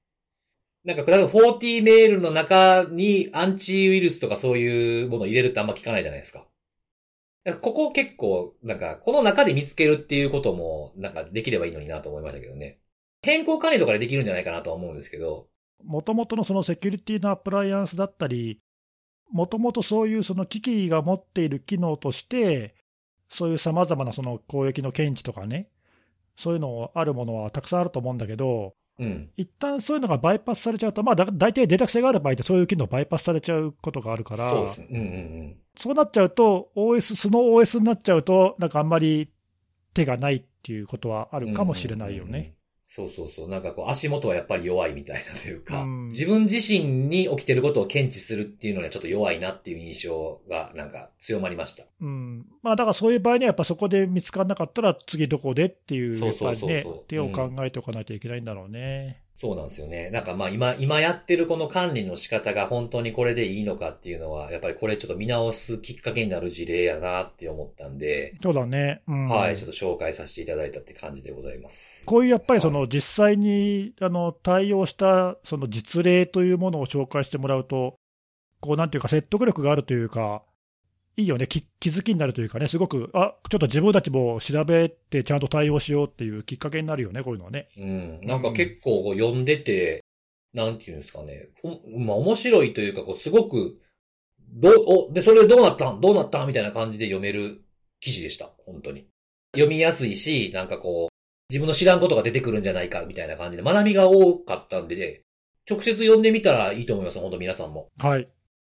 [0.84, 6.46] なんか、例えば40メールの中にアンチウイルスとかそういうものを入れるってあんま聞かないじゃないですか。
[7.60, 12.80] ここ結構、なんか、この中で見つけるっていうことも、なんかできればいいのになと思いましたけどね。
[13.22, 15.48] 変更管理とかでできるんじゃないかなと思うんですけど。
[15.82, 18.60] もともとのそのセキュリティのアプライアンスだったり、
[19.30, 22.74] もともとそういうその機器が持っている機能として、
[23.30, 25.68] そういうさまざまなその攻撃の検知とかね、
[26.36, 29.30] そういうのあるものはたくさんあると思うんだけど、うん。
[29.36, 34.86] 一旦そういうのがバイパスされちゃうと、まあ、だ大体、データ性がある場合って、そういう機能バイパスされちゃうことがあるから、そうですね。
[34.90, 35.00] うんう
[35.46, 39.32] んそうなっちゃうと、OS、素の OS になっちゃうと、なんかあんまり
[39.94, 41.46] 手がないっていうことはあうん。
[41.50, 42.54] るかもしれないようんうんうんね。。
[42.92, 43.48] そうそうそう。
[43.48, 51.84] なんかこう、足元はやっぱり弱いみたいなというか、うん自分自身に起きてることを検知するっていうのにはちょっと弱いなっていう印象が、なんか強まりました。
[52.00, 59.22] うんまあ、だからそういう場合には、やっぱそこで見つからなかったら、次どこでっていう、そうそうそうそう、手を考えておかないといけないんだろうね。
[59.40, 60.10] そうなんですよね。
[60.10, 69.00] なんかまあ今、今やってるこの管理の仕方が本当にこれでいいのかっていうのは、やっぱりこれちょっと見直すきっかけになる事例やなって思ったんで、そうだね。
[69.08, 72.04] うんはい、ちょっと紹介させていただいたって感じでございます。
[72.04, 77.94] こういうやっぱりその実際にあの対応したその実例というものを紹介してもらうと、
[78.60, 80.42] こうなんていうか、説得力があるというか、
[81.16, 87.68] いいよね気、気づきになるというかね、すごく、あちょっと自分たちも調べて、ちゃんと対応しようっていうきっかけになるよね、こういうのはね。
[87.76, 88.20] うん。
[88.22, 90.04] なんか結構こう読んでて、
[90.54, 91.48] なんていうんですかね。
[91.96, 93.80] まあ面白いというか、こうすごく、
[94.52, 94.74] どう、
[95.10, 97.62] お、で、それどうなったんどうなったんみたいな感じで読める
[98.00, 98.50] 記事でした。
[98.64, 99.06] 本当に。
[99.54, 101.10] 読みやすいし、なんかこう、
[101.50, 105.22] 自分の知らんことが出てくるんじゃないかみたいな感じで学びが多かったんで、
[105.68, 107.18] 直接読んでみたらいいと思います。
[107.18, 107.88] 本当皆さんも。
[107.98, 108.28] はい。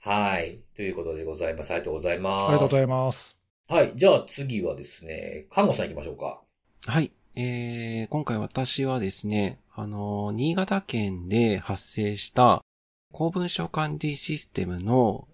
[0.03, 0.61] はい。
[0.75, 1.73] ということでございます。
[1.73, 2.49] ありがとうございます。
[2.49, 3.37] ありがとうございます。
[3.69, 3.93] はい。
[3.97, 6.41] じゃあ次はですね、看護さん行きましょうか。
[6.87, 7.13] はい。
[7.35, 12.65] えー、今回私はですね、あの、新潟県で発生した
[13.13, 15.29] 公文書管理システムの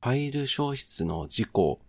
[0.00, 1.80] ファイル消失の事故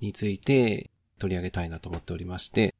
[0.00, 2.74] について取り上げたいなと思っておりまして、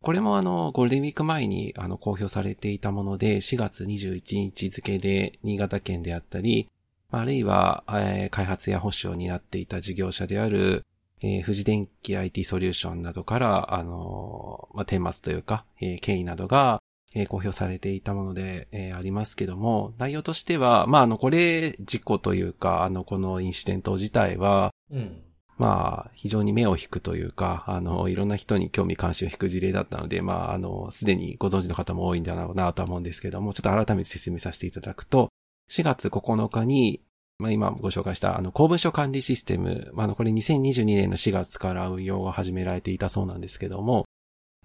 [0.00, 6.70] これもあの、ゴールデンウィーク前にあの、公表されていたもので、4月21日付で新潟県であったり、
[7.10, 10.84] あるいは、えー開発や保守を担っていた事業者である、
[11.20, 16.82] えー富士電機 IT ソリューションなどから、あのーまあ、顛末というか、えー経緯などが、
[17.14, 25.22] えー公表されていたもので、えーありますけども、内容としては、まあ、あの、これ、事故というか、あの、このインシデント自体は、うん。
[25.58, 35.28] まあ、非常に目を引くというか、あの、いろんな人に興味関心を引く事例だったので、まあ、あの、すでにご存知の方も多いんだろうなとは思うんですけども、ちょっと改めて説明させていただくと、
[35.70, 37.00] 4月9日に、
[37.38, 44.04] まあ今ご紹介した、あの、公文書管理システム、まあ、の、これ2022年の4月から運用が始められていたそうなんですけども、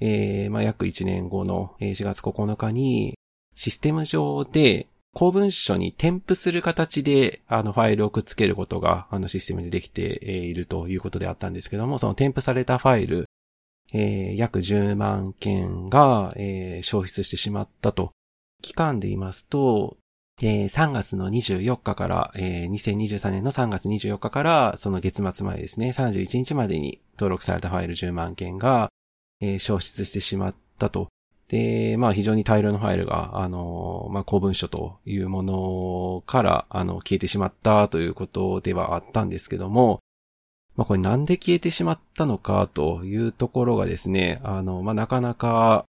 [0.01, 3.17] えー、まあ約1年後の4月9日に、
[3.55, 13.25] システム上で、公文書に添付する形で、あの、ファイルをくっつけることが、あの、システムでできているということであったんですけども、その添付されたファイル、
[13.93, 18.11] えー約10万件が、えー消失してしまったと。
[18.61, 19.95] 期間で言いますと、
[20.41, 28.89] えー3月の24日から、えー2023年の3月24日から、その月末前ですね、31日までに登録されたファイル10万件が、
[29.39, 31.07] えー消失してしまったと。
[31.47, 39.99] で、まあ非常に大量のファイルが、あの、まあ公文書というものから、あの、消えてしまったということではあったんですけども、
[40.75, 45.85] まあこれなんで消えてしまったのかというところがですね、あの、まあなかなか、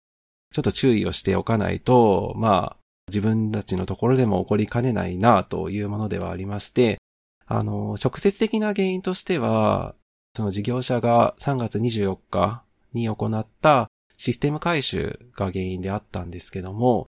[0.51, 6.97] ちょっと注意をしておかないと、まあ、自分たちのところでも起こりかねないなというものではありまして、
[7.45, 9.95] あの、直接的な原因としては、
[10.35, 17.07] その事業者が3月24日に行ったシステム回収が原因であったんですけども、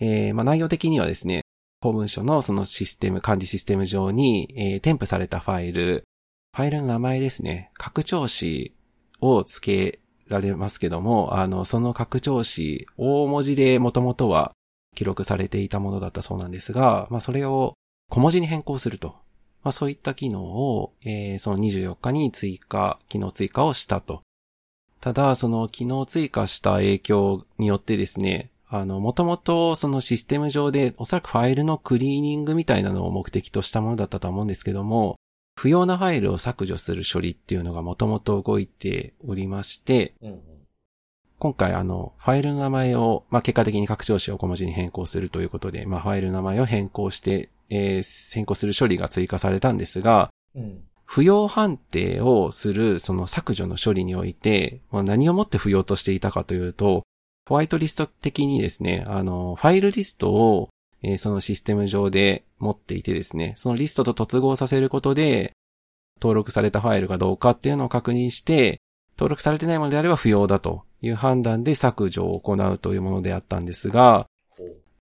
[0.00, 1.42] えーまあ、内容的にはですね、
[1.80, 6.04] 公文書のそのシステム、管理システム上に、えー添付されたファイル、
[6.54, 8.74] ファイルの名前ですね、拡張子
[9.20, 14.52] を付けられますけども、あの、その拡張子、大文字でもともとは
[14.94, 17.74] 記録されていたものだったそうなんですが、まあ、それを
[18.10, 19.16] 小文字に変更すると。
[19.62, 24.22] まあ、そういった機能を、えーその24日に追加、機能追加をしたと。
[25.00, 35.16] ただ、その機能追加した影響によってですね、あの、もともとそのシステム上でおそらくファイルのクリーニングみたいなのを目的としたものだったと思うんですけども、
[35.58, 40.40] 不要なファイルを削除する処理っていうのがもともと動いておりまして、うん。
[41.38, 50.82] 今回あの、ファイルの名前を、まあ、結果的に拡張子を小文字に変更するということで、まあ、ファイルの名前を変更して、えー変更する処理が追加されたんですが、うん。
[51.04, 57.02] 不要判定をするその削除の処理において、まあ、何をもって不要としていたかというと、
[57.46, 60.70] ホワイトリスト的にですね、あの、ファイルリストを、
[61.02, 65.52] えーそのシステム上で持っていてですね、そのリストと突合させることで、
[66.20, 68.80] 登録されたファイルがどうかっていうのを確認して、
[69.16, 74.26] 登録されてないものであれば不要だという判断で削除を行うというものであったんですが、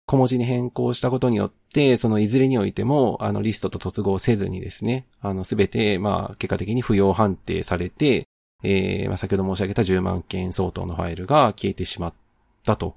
[0.06, 8.28] 小文字に変更したことによって、そのいずれにおいても、あの、リストと突合せずにですね、あの、すべて、まあ、結果的に不要判定されて、
[8.64, 12.14] えー、まあ、先ほど申し上げた10万件相当のファイルが消えてしまっ
[12.66, 12.96] たと。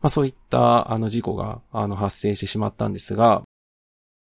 [0.00, 3.42] まあ、そういった、あの、事故が、あの、発生してしまったんですが、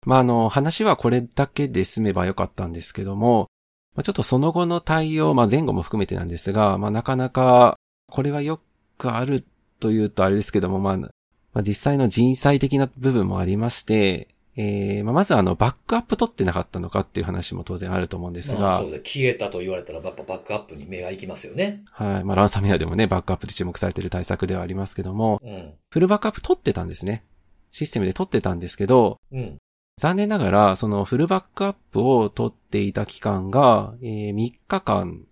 [0.06, 3.48] まあ、あの、話はこれだけで済めばよかったんですけども、
[3.94, 7.78] まあ、ちょっとその後の対応、まあ、前後も含めてなんですが、まあ、なかなか、
[8.12, 8.60] これはよ
[8.98, 9.42] くある
[9.80, 11.08] というとあれですけども、まあ、ま
[11.54, 21.84] あ、実際の人災的な部分もありまして、えーまあ、まずあの、バックアップ取ってなかったのかっていう話も当然あると思うんですがまあそう、で、消えたと言われたら、やっぱバックアップに目が行きますよね。
[21.90, 22.24] はい。
[22.24, 25.72] まあ、ランサムウェアでもね、バックアップで注目されている対策ではありますけども、うん。
[25.90, 27.24] フルバックアップ取ってたんですね。
[27.70, 29.56] システムで取ってたんですけど、うん。
[29.98, 35.24] 残念ながら、そのフルバックアップを取っていた期間が、えー3日間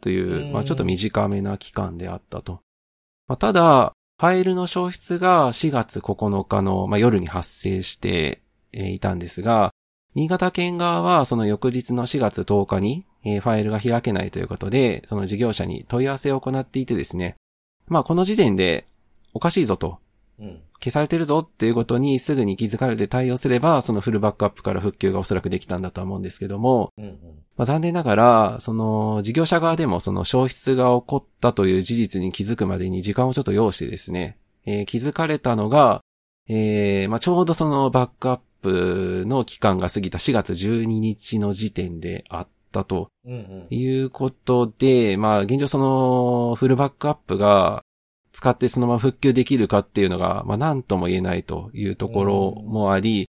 [0.00, 2.60] というう、んまあちょっと短めな期間であったと。
[3.28, 9.70] まあ、ただ、ファイルの消失が4月9日の、まあ、夜に発生してえーいたんですが、
[10.14, 17.36] 新潟県側はその翌日の4月10日に、えーファイルが開けないということで、その事業者に問い合わせを行っていてですね。
[17.86, 18.86] まあこの時点で
[19.34, 19.96] おかしいぞと、うん。
[20.82, 27.04] 消されてるぞっていうことにすぐに気づかれて対応すれば、そのフルバックアップから復旧がおそらくできたんだとは思うんですけども、うん。
[27.04, 27.18] うん。
[27.56, 36.00] まあ、残念ながら、その事業者側でもその消失が起こったという事実に気づくまでに時間をちょっと要してですね、えー気づかれたのが、
[36.48, 43.32] えーまあ、ちょうどそのバックアップの期間が過ぎた4月12日の時点であったとうん。
[43.32, 43.66] うん。
[43.68, 47.82] いうことで、まあ、現状そのフルバックアップが
[48.32, 53.28] 使ってそのまま復旧できるかっていうのが、まあ、なんとも言えないというところもあり、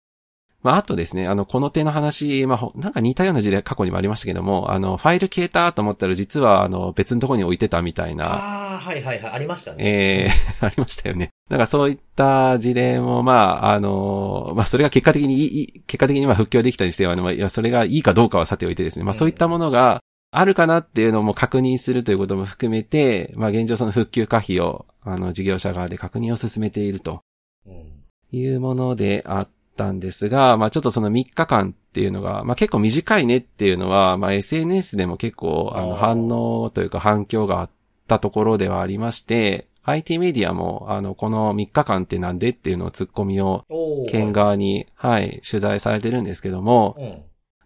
[0.63, 9.31] まあ、あとですね、あの、この手の話、まあ、ほなんか似たような事例過去にもありましたけども、あの、ファイル消えたと思ったら実は、あの、別のところに置いてたみたいな、ああ、はいはいはい。
[9.33, 9.77] ありましたね。
[9.79, 10.31] ええ
[10.65, 11.31] ありましたよね。
[11.49, 19.99] なんかそういった事例も、まあ、あの、まあ、それが結果的にいい、結果的にまあ復旧できたにしては、まあ、いや、それがいいかどうかはさておいてですね、まあ、そういったものが
[20.35, 27.21] あるかなっていうのも確認するということも含めて、まあ、現状その復旧可否を、あの、事業者側で確認を進めていると
[27.67, 28.03] うん。
[28.31, 37.69] いうものであったんですが、まあ、ちょっとその3日間っていうのが、まあ、結構短いねっていうのは、まあ、SNS でも結構、あの、反応というか反響があっ
[38.07, 43.65] たところではありまして、IT メディアも、あの、この3日間ってなんでっていうのを突っ込みを、
[44.09, 47.23] 県側に、はい、取材されてるんですけども、うん。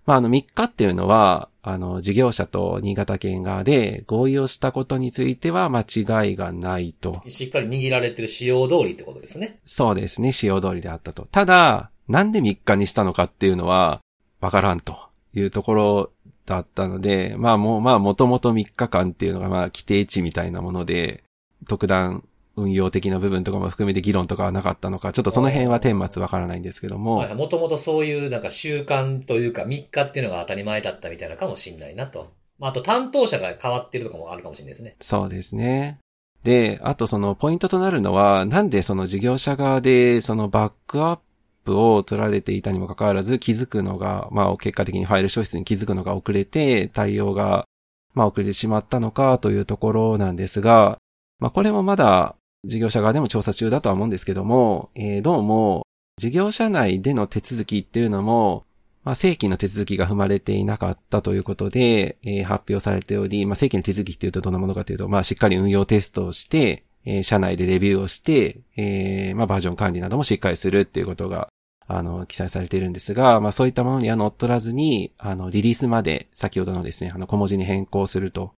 [0.07, 7.21] まあ、あの、3日っていうのは、あの、事業者と新潟県側で合意をしたことについては間違いがないと。
[7.27, 9.59] しっかり握られてる仕様通りってことですね。
[9.65, 11.27] そうですね、使用通りであったと。
[11.29, 13.99] ただ、なんで3日にしたのかっていうのは、
[14.39, 14.97] わからんと
[15.33, 16.11] いうところ
[16.45, 21.25] だったので、まあもう、まあもともと3日間っていうのがまあ規定値みたいなもので、
[21.67, 22.23] 特段
[22.57, 27.35] 運用的な部分とかも含めて議論とかはなかったのか、ちょっとその辺は顛末わからないんですけども、はい。
[27.35, 32.33] もともとそういうなんか習慣というか3日っていうのが当たり前だったみたいなかもしんないなと。
[32.59, 34.95] まあ、あと担当者が変わってるとかもあるかもしれないですね。
[35.01, 35.99] そうですね。
[36.43, 41.19] で、あとそのポイントとなるのは、なんでその事業者側でそのバックアッ
[41.65, 47.65] プを取られていたにもかかわらず気づくのが、まあ結果的にファイル消失に気づくのが遅れて、対応が、
[48.13, 50.97] まあ遅れてしまったのかというところなんですが、
[51.39, 52.35] まあこれもまだ
[52.67, 55.83] 事業者側でも調査中だとは思うんですけども、えーどうも
[56.17, 58.65] 事業者内での手続きっていうのも、
[59.03, 71.47] まあ、正規の手続きが踏まれていなかったということで、えー発表されており、まあ、正規の手続きっていうとどんなものかというと、まあ、しっかり運用テストをして、えー社内でレビューをして、えーまあ、バージョン管理などもしっかりするっていうことが、
[71.87, 78.51] あの、記載されているんですが、まあ、そういったものには乗っ取らずに、あの、リリースまで、先ほどのですね、あの、小文字に変更すると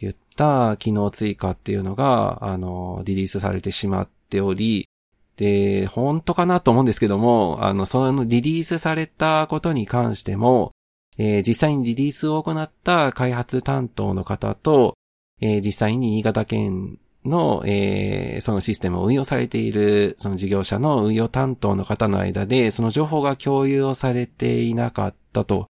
[0.00, 4.88] 言った機能追加っていうのが、あの、リリースされてしまっており、
[5.36, 10.72] で、本当かなと思うんですけども、あの、そのリリースされたことに関しても、
[11.18, 14.94] えー実際にリリースを行った開発担当の方と、
[15.40, 25.66] えー実際に新潟県の、えーそのシステムを運用されている、その事業者の運用担当の方の間で、その情報が共有をされていなかったと。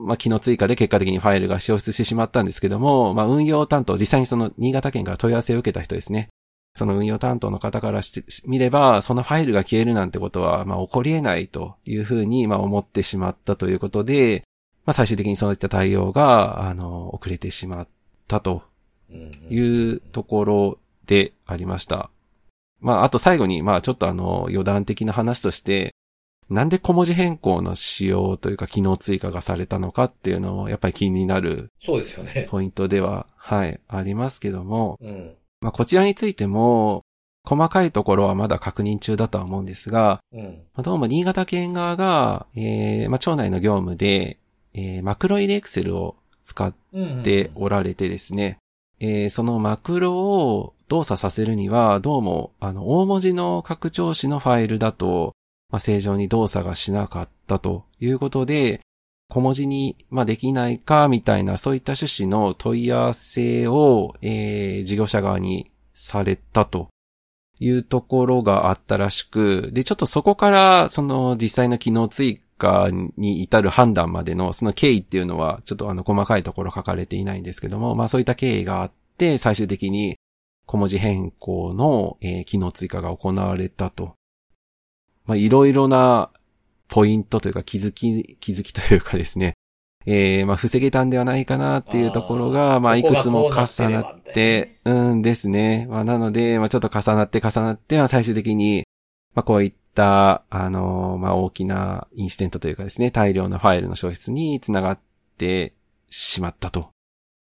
[0.00, 6.28] まあ、機能追加で結果的にファイルが消失してしまったんですけども、まあ、運用担当、実際にその新潟県から問い合わせを受けた人ですね。
[6.72, 14.44] その運用担当の方からして見れば、そのファイルが消えるなんてことは、まあ、起こり得ないというふうに、まあ、思ってしまったということで、
[14.86, 17.88] まあ、最終的にそういった対応が、あの、遅れてしまっ
[18.28, 18.62] たと
[19.50, 22.10] いうところでありました。
[22.80, 25.92] まあ、あと最後に、まあ、ちょっとあの、余談的な話として、
[26.50, 32.48] なんで小文字変更の仕様というか機能追加がされたのかっていうのも、やっぱり気になるそうですよね。
[32.50, 35.34] ポイントでは、はい、ありますけども、うん。
[35.60, 37.02] まあ、こちらについても、
[37.44, 40.42] 細かいところはまだ確認中だとは思うんですが、うん。
[40.42, 44.38] まあどうも新潟県側が、えー、まあ、町内の業務で、
[44.74, 47.22] えー、マクロ入れエクセルを使っうん。
[47.22, 48.58] ておられてですね、
[48.98, 55.32] えーそのマクロを動作させるには、どうも、あの、大文字の拡張子のファイルだと、
[55.70, 58.80] まあ、正常に動作がしなかったということで、
[59.30, 66.88] 小文字に、まあ、できないか、みたいな、そういった趣旨の問い合わせを、えー事業者側にされたと
[67.60, 80.16] いうところがあったらしく、で、ちょっとそこから、その実際の機能追加に至る判断までの、その経緯っていうのは、ちょっとあの、細かいところ書かれていないんですけども、まあそういった経緯があって、最終的に
[80.66, 84.14] 小文字変更の、えー機能追加が行われたと。
[85.26, 86.30] まあいろいろな
[86.88, 89.54] ポイントというか気づき、気づきというかですね、
[90.06, 95.86] えー、まあ防げたんではないかなっていうところが、あーまあいくつも重なって、うんですね。
[95.90, 98.84] まあなので、まあちょっと重なって重なって、まあ最終的に、
[99.34, 104.98] まあこういっった、あの、まあ、大きなインシデントというかですね、大量のファイルの消失につながっ
[105.36, 105.74] て
[106.08, 106.90] しまったと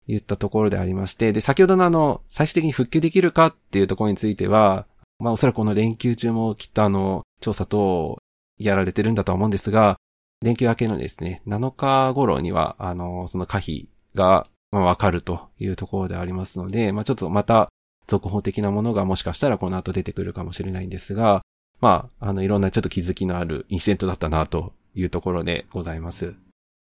[0.07, 4.87] 言ったところでありまして、で、先ほどのあの、最終的に復旧できるかっていうところについては、
[5.19, 8.17] まあ、おそらくこの連休中もきっとあの、調査等
[8.57, 9.97] やられてるんだと思うんですが、
[10.41, 17.69] 連休明けのですね、7日頃には、あの、その可否が、まあ、わかるというところでありますので、まあ、ちょっとまた、
[18.07, 21.41] 続報的なものがもしかしたらこの後出てくるかもしれないんですが、
[21.81, 26.33] まあ、あの、いろんなちょっと気づきのあるインシデントだったなというところでございます。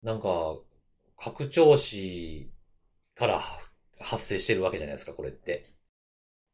[0.03, 0.57] なんか、
[1.17, 2.49] 拡張子
[3.15, 3.41] から
[3.99, 5.71] 発生してるわけじゃないですか、これって。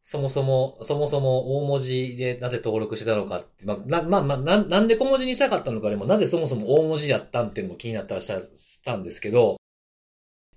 [0.09, 9.57] そもそも、そもそも大文字でなぜ登録してたのかって、まあ、まあ、まあ、なんで小文字にしたかったのかでも、なぜそもそも大文字やったんっていうのも気になったらしたしたんですけど、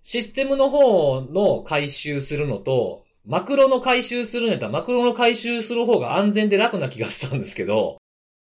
[0.03, 8.00] システムの方の回収するのと、マクロの回収するんやったら、マクロの回収する方が安全で楽な気がしたんですけど、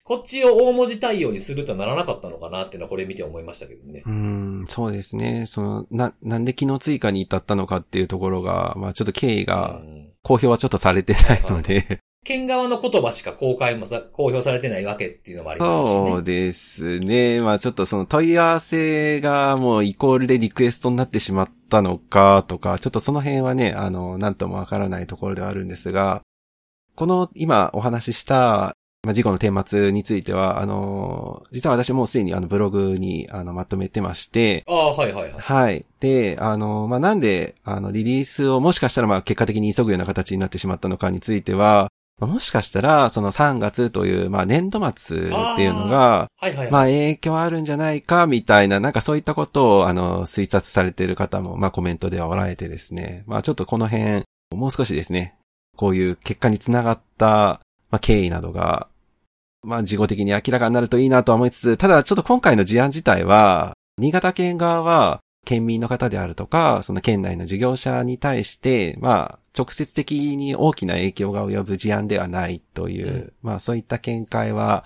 [0.04, 4.10] こっちを大文字対応にするとはならなかったのかなっていうのはこれ見て思いましたけどねう。
[4.10, 5.45] ーん、そうですね。
[5.47, 16.12] その、な、なんで機能追加に至ったのかっていうところが、まあちょっと経緯がうん公表はちょっとされてないので、県側の言葉しか公開もさ、公表されてないわけっていうのもありますしね。
[16.12, 17.41] そうですね。
[17.41, 26.22] まあちょっとその問い合わせがもうイコールでリクエストになってしまったのかとか、ちょっとその辺はね、あの、なんともわからないところではあるんですが、
[26.95, 35.41] この今お話しした、まあ、事故の顛末については、あの、実は私もうすでにあのブログにあのまとめてまして、ああ、はいはいはい。
[35.41, 35.86] はい。
[35.99, 41.89] で、あの、まあ、なんで、あの、リリースをもしかしたら、まあ、結果的に急ぐような形になってしまったのかについては、
[42.20, 45.22] まあもしかしたら、その3月という、まあ、年度末っ
[45.56, 46.72] ていうのが、はいはいはい。
[46.72, 53.24] まあ、影響あるんじゃないか、みたいな、なんかそういったことを、あの、推察されている方も、まあ、コメントではおられてですね。
[53.26, 54.22] まあ、ちょっとこの辺、
[54.56, 55.34] もう少しですね、
[55.76, 58.88] こういう結果につながった、まあ、経緯などが、
[59.64, 73.34] まあ、事後的に明らかになるといいなとは思いつつ、ただちょっと今回の事案自体は、新潟県側は、県民の方であるとか、その県内の事業者に対して、まあ、直接的に大きな影響が及ぶ事案ではないという、うん。
[73.41, 74.86] まあ、そういった見解は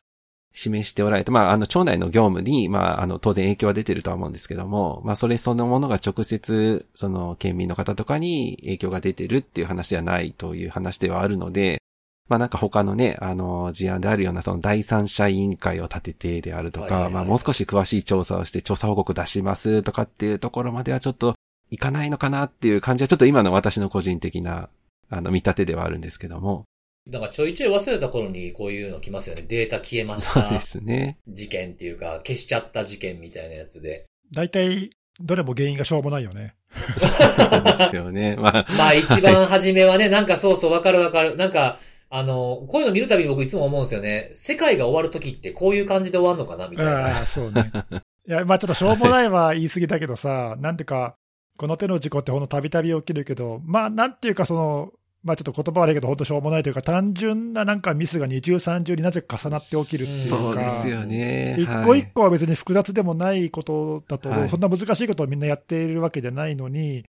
[0.54, 11.82] 示しておられて、まあ、あの、町内の業務に、まあ、あの、当然影響は出てるとは思うんですけども、まあ、それそのものが直接、その、県民の方とかに影響が出てるっていう話ではないという話ではあるので、
[12.28, 21.36] まあなんか他のね、あの、事案であるようなその第三者委員会を立ててであるとか、はいはいはいまあもう少し詳しい調査をして調査報告出しますとかっていうところまではちょっと
[21.70, 24.70] いかないのかなっていう感じはちょっと今の私の個人的な、
[25.10, 26.66] あの、見立てではあるんですけども。
[27.08, 29.44] なんかちょいちょい忘れた頃にこういうの来ますよね。
[29.48, 30.62] データ消えましたそうで。
[30.62, 31.20] すね。
[31.28, 34.06] 事件っていうか、消しちゃった事件みたいなやつで。
[34.34, 36.56] 大体、どれも原因がしょうもないよね。
[36.76, 38.36] そうですよね。
[38.36, 41.36] まあ、 まあ一番初めはね、なんかそうそうわかるわかる。
[41.38, 41.80] なんか、
[42.18, 44.30] あの、こういうの見るたびに僕いつも思うんですよね。
[44.34, 47.18] 世界が終わる時ってこういう感じで終わるのかなみたいな。
[47.18, 47.72] ああ、そうね。
[48.28, 51.16] いや、まあちょっとしょうもないは言い過ぎだけどさ、 なんていうか、
[51.58, 54.94] この手の事故ってほんとたびたび起きるけど、まあなんていうかその、
[55.24, 61.58] まあちょっと言葉悪いけど、本当しょうもないというか、単純ななんかミスが二重三重になぜか重なって起きるっていうか、そうですよね。
[61.60, 67.04] 一個一個は別に複雑でもないことだと、はいそんな難しいことをみんなやっているわけじゃないのに、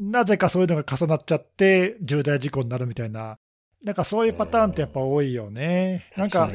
[0.00, 3.38] なぜかそういうのが重なっちゃって、重大事故になるみたいな、
[3.82, 6.06] なんかそういうパターンってやっぱ多いよね。
[6.16, 6.50] なんか。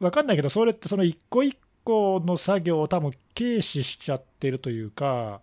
[0.00, 5.40] わかんないけど、それってその一個一個の作業を多分軽視しちゃってるというか。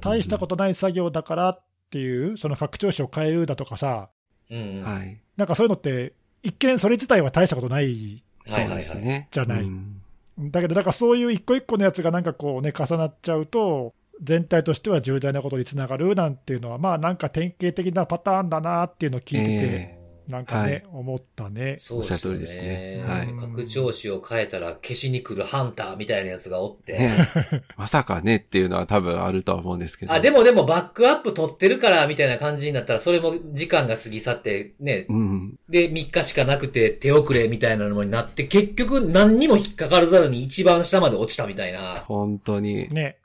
[0.00, 1.60] 大したことない作業だからっ
[1.90, 4.10] ていう、その拡張子を変えるだとかさ、
[4.50, 4.82] うんうん。
[4.82, 5.18] はい。
[5.36, 6.12] なんかそういうのって、
[6.42, 9.28] 一見それ自体は大したことないそうですね。
[9.30, 10.02] じゃないうん
[10.38, 19.97] だけど、だからそういう一個一個のやつがなんかこうね、重なっちゃうと、全体としては重大なことにつながるなんていうのは、まあなんか典型的なパターンだなっていうのを聞いてて、え
[20.28, 21.76] なんかね、はい思ったね。
[21.78, 26.98] そうおっしゃる通りですねはい拡張子を変えたら消しに来るハンターみたいなやつがおって。
[26.98, 27.16] ね
[27.76, 30.12] まさかねっていうのは多分あるとは思うんですけど。
[30.12, 35.58] あ、でもでもバックアップ取ってるからみたいな感じになったら、それも時間が過ぎ去って、ね、うん。
[35.68, 42.04] で、3日しかなくて手遅れみたいなのになって、結局何にも引っかかるざるに一番下まで落ちたみたいな。
[42.06, 42.92] 本当に。
[42.92, 43.16] ね。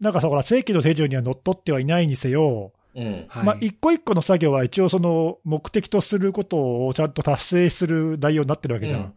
[0.00, 3.26] なんかさ、ほら、正規の手順にはのっとってはいないにせよ、うん。
[3.28, 9.00] はいまあ、一個一個の作業は一応その目的とすることをちゃんと達成する内容になってるわけじゃん。
[9.00, 9.12] うん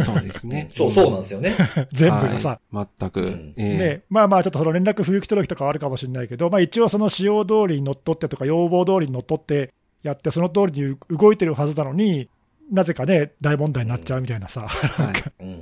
[0.00, 0.68] そうですね。
[0.70, 1.54] そう、そうなんですよね。
[1.92, 2.60] 全部がさ。
[2.70, 3.20] はい全く。
[3.22, 9.72] うんええね、まあまあ、ちょっとその連絡不行き届きとかはあるかもしれないけど、まあ一応その仕様通りにのっとってとか、要望通りにのっとって
[10.02, 12.28] やって、その通りに動いてるはずなのに、
[12.70, 15.42] なぜかね、大問題になっちゃうみたいなさ、はい。
[15.42, 15.54] うんうん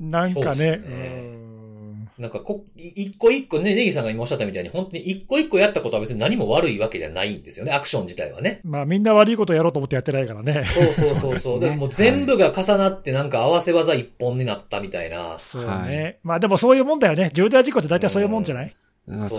[0.00, 0.10] うん。
[0.10, 0.82] なんかね、ね
[1.36, 1.41] うん
[2.18, 8.60] なんかこ、い一個一個ね、ネギさんが今おっしゃったみたいに、本当に一個一個やったことは別に何も悪いわけじゃないんですよね、アクション自体はね。
[8.64, 10.64] まあみんな悪いことやろうと思ってやってないからね。
[10.74, 11.60] そうそうそうそう。
[11.60, 15.38] ですねでもう全部が重なってなんか合わせ技一本になったみたいな。
[15.38, 15.68] そうね。
[15.68, 17.30] はいまあでもそういうもんだよね。
[17.32, 18.72] 重大事故って大体そういうもんじゃない、うん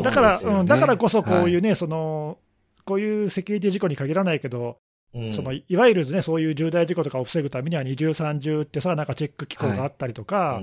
[0.01, 2.37] だから、ねうん、だからこそこういうね、ね、その、
[2.85, 4.77] こういうセキュリティ事故に限らないけど、
[5.13, 5.33] うん。
[5.33, 10.61] そのいわゆるね、そういう重大事故とかを防ぐためには二重三重ってさ、なんかチェック機構があったりとか、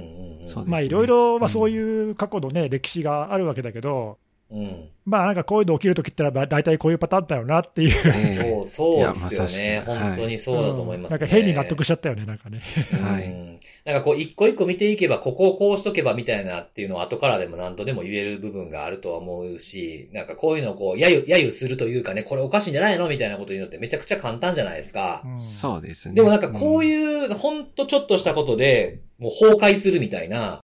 [0.83, 4.19] いろいろ、そういう過去のね、歴史があるわけだけど、
[4.51, 4.89] うん。
[5.05, 9.83] まあなんかこういうの起きるときってのは、大体こういうパターンだよなっていう、ええそう、そうですよいやまさしね。
[9.85, 12.61] く本当にそうだと思います、ねなんか変に納得しちゃったよね、なんかね。
[13.03, 25.23] はいうんなんかこう、一個一個見ていけば、ここをこうしとけばみたいなっていうのは後からでも何とでも言える部分があるとは思うし、なんかこういうのをこう、やゆ、やゆするというかね、これおかしいんじゃないのみたいなこと言うのってめちゃくちゃ簡単じゃないですか。
[25.25, 26.15] うんそうですね。
[26.15, 30.61] でもなんかこうういう、ほんとちょっとしたことで、もう崩壊するみたいな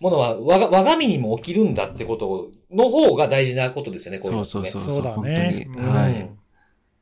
[0.00, 4.68] ものは、我が、我が身にも起きるんだってことの方が大事なことですよね、こういうのってね。
[4.70, 5.66] そうそうそうだね。
[5.66, 6.38] 本当にはいうん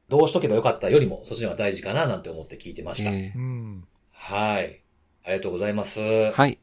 [0.08, 3.10] どうしとけばよかったよりも、そっちの方が大事かななんて思って聞いてました。
[3.10, 4.82] えうんはい。
[5.24, 6.00] ありがとうございます。
[6.00, 6.60] えはい。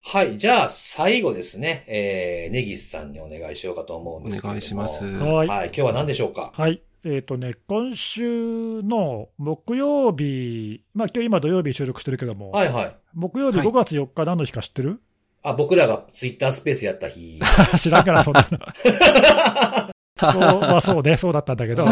[0.00, 0.38] はい。
[0.38, 1.84] じゃあ、最後ですね。
[1.88, 4.50] えー、ネギスさんにお願いしようかと思うんおですけれども。
[4.50, 5.04] 願いします。
[5.04, 5.66] はいはい。
[5.66, 6.52] 今日は何でしょうか？
[6.54, 6.82] はい。
[7.04, 12.96] えっ、とね、今週の木曜日、まあ今日今土曜日収録してるけども、はいはい。
[13.12, 15.00] 木曜日はい5月4日何の日か知ってる、
[15.44, 17.38] あ、僕らがツイッタースペースやった日。
[17.78, 18.58] 知らんから、そんなの。
[20.16, 21.86] そう、まあそうね、そうだったんだけど、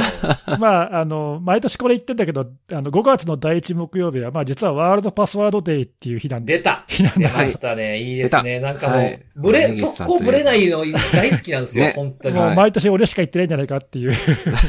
[0.59, 7.19] まあ、あの、毎年これ言ってんだけど、あの、5月の第1木曜日は、まあ実はワールドパスワードデーっていう日なんで、出た日なんだ。
[7.19, 7.99] 出ましたね。
[7.99, 8.61] いいですね。
[8.61, 11.85] なんかもう、はいブレ、速攻ブレないの大好きなんですよ。
[11.87, 12.39] ね本当に。
[12.39, 14.13] はいもう毎年俺しか言ってないんじゃないかっていう。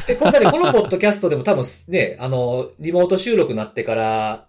[0.06, 4.46] で、今回ねこのポッドキャストでも多分ね、あの、リモート収録になってから、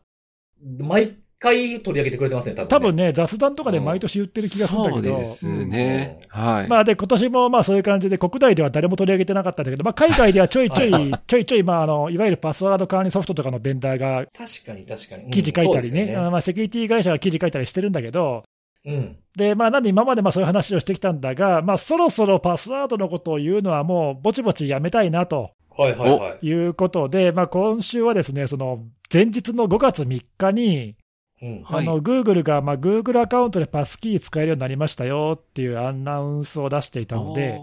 [0.80, 1.16] 毎
[1.46, 2.70] 回取り上げてくれてますね、多分、ね。
[2.70, 5.18] 多分ね、雑談とかで毎年言ってる気がするんだそうけど。
[5.18, 6.20] ですね。
[6.30, 6.68] はい。
[6.68, 15.24] まあで、今年もまあそういう感じで、国内では誰も取り上げてなかったんだけど、まあ海外ではちょいちょいちょいちょい、まああの、いわゆるパスワード管理ソフトとかのベンダーが確かに確かに。
[15.24, 18.44] うん記事書いたりね、そうですよあのまあセキュリティ会社が記事書いたりしてるんだけど、
[18.86, 19.18] うん。
[19.36, 26.46] で、まあなんで今までまあそういう話をしてきたんだが、まあそろそろパスワードのことを言うのはもうぼちぼちやめたいなとはいはいはい。
[26.46, 30.96] いうことで、まあ今週はですね、その前日の5月3日に、
[31.42, 31.64] うん。
[31.64, 37.60] はいあの、Google が、まあ、Google アカウントでパスキー使えるようになりましたよっていうアナウンスを出していたので、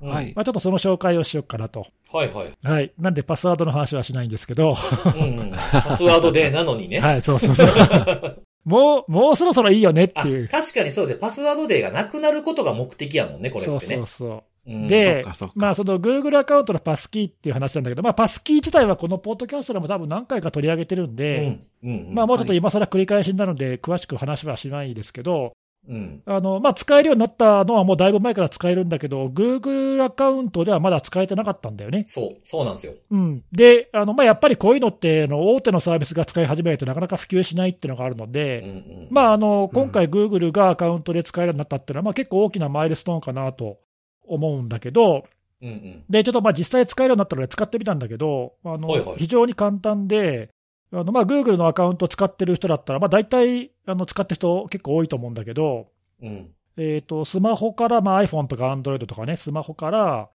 [0.00, 0.32] はい。
[0.34, 1.86] まあ、ちょっとその紹介をしようかなと。
[2.12, 2.52] はいはい。
[2.62, 2.92] はい。
[2.98, 4.76] なんでパスワードの話はしないんですけど、
[5.16, 5.50] うんうん。
[5.50, 7.00] パスワードでなのにね。
[7.00, 7.68] はい、そうそうそう。
[8.64, 10.48] もう、もうそろそろいいよねってあいう。
[10.48, 11.20] 確かにそうですね。
[11.20, 13.78] パスワードデーがなくなることが目的やもんね、これってね。
[13.78, 14.42] そうそうそう。
[14.66, 21.66] うんでまあ、その Google アカウントのパスキーっていう話なんだけど、まあ、パスキー自体はこのポッドキャストでも多分何回か取り上げてるんうで、ん。
[21.84, 22.14] うん。
[22.14, 25.52] まあ、もうちょっと今更繰り返しになるので、詳しく話はしないですけど、
[25.88, 26.22] うん。
[26.26, 32.04] あの、まあ、使えるようになったのはもうだいぶ前から使えるんだけど、Google アカウントではまだ使えてなかったんだよね。
[32.08, 32.94] そう、そうなんですよ。
[33.10, 33.44] うん。
[33.52, 39.08] で、あの、まあ、やっぱりこういうのって、あの大手のサービスが使い始めるとなかなか普及しないっていうのがあるのうんで、うん。
[39.10, 43.78] まあ、あの、今回 Google がアカウントで使えるようになったっていうのは、まあ、結構大きなマイルストーンかなと
[44.26, 45.24] 思うんだけど、
[45.62, 46.04] うんうん。
[46.08, 50.50] で、ちょっとまあ実際使えるようになったので使ってみたんだけど、あの、はいはい非常に簡単で、
[50.92, 55.88] あの、まあ、Google のアカウント使ってる人だったら、まあ、大体、あの、使ってる人結構多いと思うんだけど、
[56.22, 56.50] うん。
[56.76, 60.30] えっ、と、スマホから、まあ、iPhone とか Android とかね、スマホから、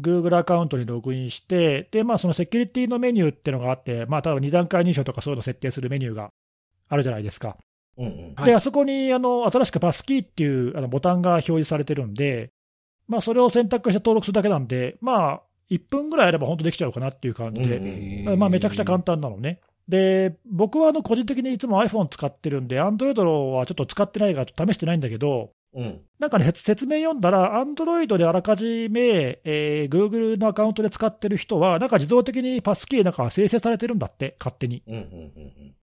[0.00, 6.30] Google アカウントにログインして、で、まあ、そのセキュリティのメニューっていうのがあって、まあ、例えば二段階認証とかそういうのを設定するメニューが
[6.88, 7.56] あるじゃないですか。
[7.98, 8.34] うんうん。
[8.36, 12.50] はいで、あそこに、あの、新しくパスキーっていうあのボタンが表示されてるんで、
[13.10, 19.60] まあ、それを選択して登録するだけなんで、まあ、1分ぐらいあれば本当できちゃうかなっていう感じで、まあ、めちゃくちゃ簡単なのね。
[19.88, 26.00] で、僕はあの個人的にいつも iPhone 使ってるんで、Android はちょっと使ってないから試してないんだけど、うん。
[26.20, 34.82] なんかね、説説明読んだら、Android であらかじめ、えー Google のアカウントで使ってる人は、なんか自動的にパスキーなんか生成されてるんだって、勝手に。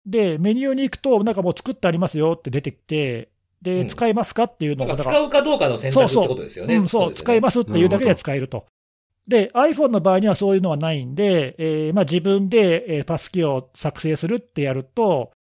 [0.06, 3.30] で、メニューに行くと、なんかもう作ってありますよって出てきて、
[3.64, 4.80] で、うん使いますかっていううん。
[4.80, 6.76] のを、なんかだから使うかどうかの選択ってことですよね。
[6.76, 8.66] うん、そう、使いますっていうだけで使えると。
[9.28, 15.32] で、iPhone の場合にはそういうのはないんで、えーまあ、自分で、えーパスキーを作成するってやると、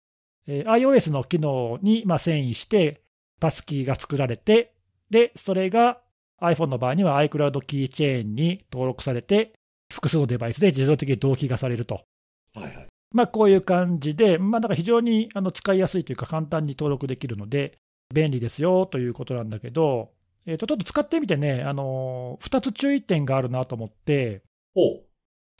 [0.46, 3.02] えー iOS の機能に、まあ、遷移して、
[3.40, 4.72] パスキーが作られて、
[5.10, 5.98] で、それが
[6.40, 9.52] iPhone の場合には iCloud キーチェーンに登録されて、
[9.92, 12.04] 複数のデバイスで自動的に同期がされると。
[12.54, 12.86] はいはい。
[13.12, 17.78] まあ、こういう感じで、まあ、だから非常にあの使いやすいというか、簡単に登録できるので、
[18.12, 20.10] 便利ですよということなんだけど、
[20.46, 24.42] えー、とちょっと使ってみてね、あのー、2つ注意点があるなと思って、
[24.74, 25.02] ほう。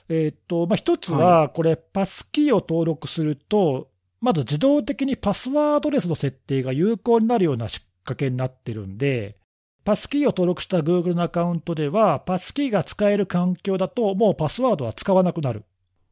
[0.09, 3.89] えーとまあ、1つは、これ、パスキーを登録すると、
[4.19, 9.37] まず自動的にパスワードレスの設定が有効になるような仕掛けになってるんで、
[9.85, 15.63] パスキーを登録した Google のアカウントでは、パスキーが使える環境だと、もうパスワードは使わなくなる。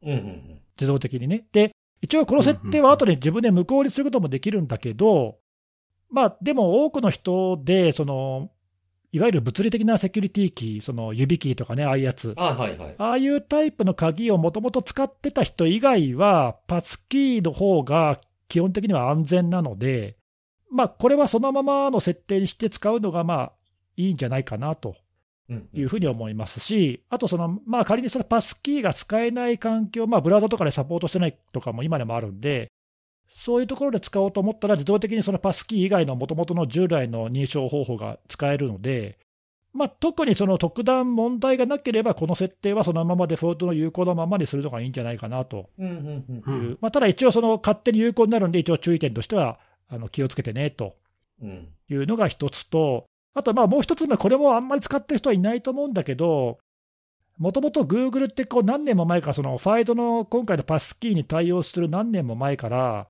[0.02, 1.44] うんうん自動的にね。
[1.52, 1.70] で、
[2.00, 5.38] 一応この設定は後で自分で無効にすることもできるんだけど、
[6.12, 8.50] まあ、でも多くの人で、その、
[9.12, 12.34] いわゆる物理的なセキュリティキー、その指キーとかね、ああいうやつ。
[12.36, 12.94] あはいはい。
[12.96, 20.16] ああいうタイプの鍵をもともと使ってた人以外は、パスキーの方が基本的には安全なので、
[20.70, 23.52] まあ、これはそのままの設定にして使うのが、まあ、
[23.96, 24.96] いいんじゃないかなと
[25.50, 32.70] うんいうふうに思いますし、あとその、まあ、仮にそのパスキーが使えない環境、まあ、ブラウザとかでサポートしてないとかも今でもあるんで、
[33.34, 39.18] そういうところで使おうと思ったら、自動的にそのパスキー以外のもともとの従来の認証方法が使えるので、
[39.72, 45.70] まあ、特にその特段問題がなければ、この設定はそのままデフォルトの有効のままにするのがいいんじゃないかなと。
[45.78, 49.58] いう、まあ、ただ一応、その勝手に有効になるんで、一応注意点としては
[49.88, 50.94] あの気をつけてねと。
[51.42, 51.68] うん。
[51.88, 56.58] いうのが一つと、あとまあもう一つ目、これもあんまり使ってる人はいないと思うんだけど、
[57.38, 63.08] もともと Google ってこう何年も前から、そのファイドの今回のパスキーに対応する何年も前から、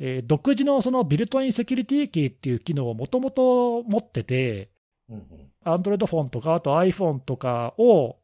[0.00, 4.70] えー独自のそのビルトインセキュリティキーっていう機能をもともと持ってて、
[5.08, 5.24] うんうん。
[5.64, 8.16] Android フォンとか、あと iPhone とかを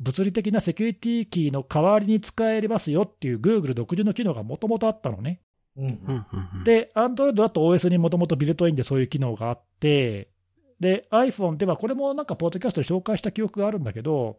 [0.00, 5.40] 物理的なセキュリティキーの代わりに使えますよっていう Google 独自の機能がもともとあったのね。
[6.64, 10.28] で、Android だと OS にもともとビルトインでそういう機能があって、
[10.80, 14.38] で、iPhone ではこれもなんかポッドキャストで紹介した記憶があるんだけど、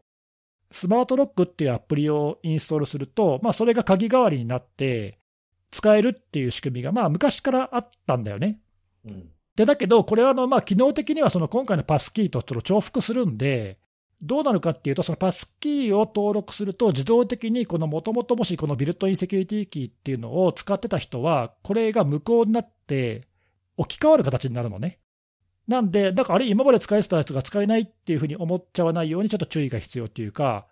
[0.71, 5.19] スマートロックっていうアプリをインストールすると、まあ、それが鍵代わりになって、
[5.72, 8.59] 使えるっていう仕組みが、まあ、昔からあったんだよね。
[9.05, 13.80] うんで、だけど、これはあの、まあ、機能的にはその今回のパスキーと重複するんで、
[14.22, 23.28] どうなるかっていうと、そのパスキーを登録すると、自動的にこのもともともしこのビルトインセキュリティキーっていうのを使ってた人は、これが無効になって、
[23.78, 24.99] 置き換わる形になるのね。
[25.68, 30.68] なんで、だからあれ、今まで使えてたやつが使えないっていうふうに思っちゃわないように、ちょっと注意が必要っていうか、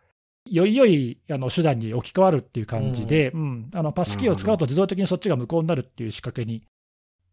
[0.49, 3.69] より良いあの手段に置き換わるっていう感じで、うん。
[3.73, 6.63] あのパスキーを使うと自動的にそっちが無効になるっていう仕掛けに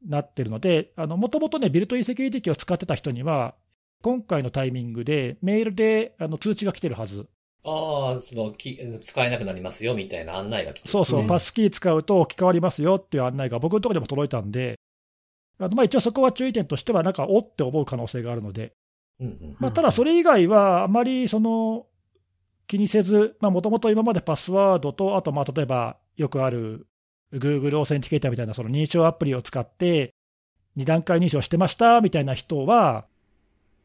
[0.07, 3.55] なってるので、もともとね、ビルトインセキュリティキーを使ってた人には、
[4.03, 7.29] 今回のタイミングでメールであの通知が来てるはず。
[7.65, 10.91] ああ、その、き使えなくなりますよ、みたいな案内が来てる。
[10.91, 14.79] そうそう、ねパスキー使うと置き換わりますよっていう案内が僕のところでも届いたんで、
[15.59, 18.73] あのまあ一応そこは注意点としては、なんか、おって思う可能性があるので、
[19.21, 19.57] うんうん。
[19.61, 21.87] まあ、ただそれ以外は、あまりその
[22.67, 26.87] 気にせず、もともと今までパスワードと、あとまあ例えばよくある
[27.33, 30.15] Google オーセンティケーターみたいなその認証アプリを使って、
[30.77, 33.07] 2段階認証してましたみたいな人は、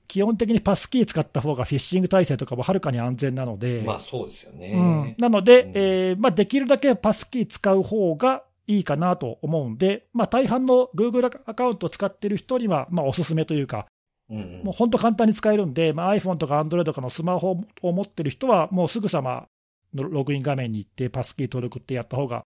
[0.07, 4.71] 基本的にパスキー使った方がフィッシング体制とかもはるかに安全なので、まあそうですよね。
[4.73, 13.88] うん、なので、うんえーまあ、できるだけパスキー使う方がいいかなと思うんで、まあ、大半の Google アカウントを使ってる人には、まあ、おすすめというか、
[14.30, 19.47] うんうんもう本当簡単に使えるんで、まあ、iPhone とか Android とかのスマホを持ってる人は、もうすぐさま
[19.93, 22.43] のログイン画面に行って、パスキー登録ってやった方が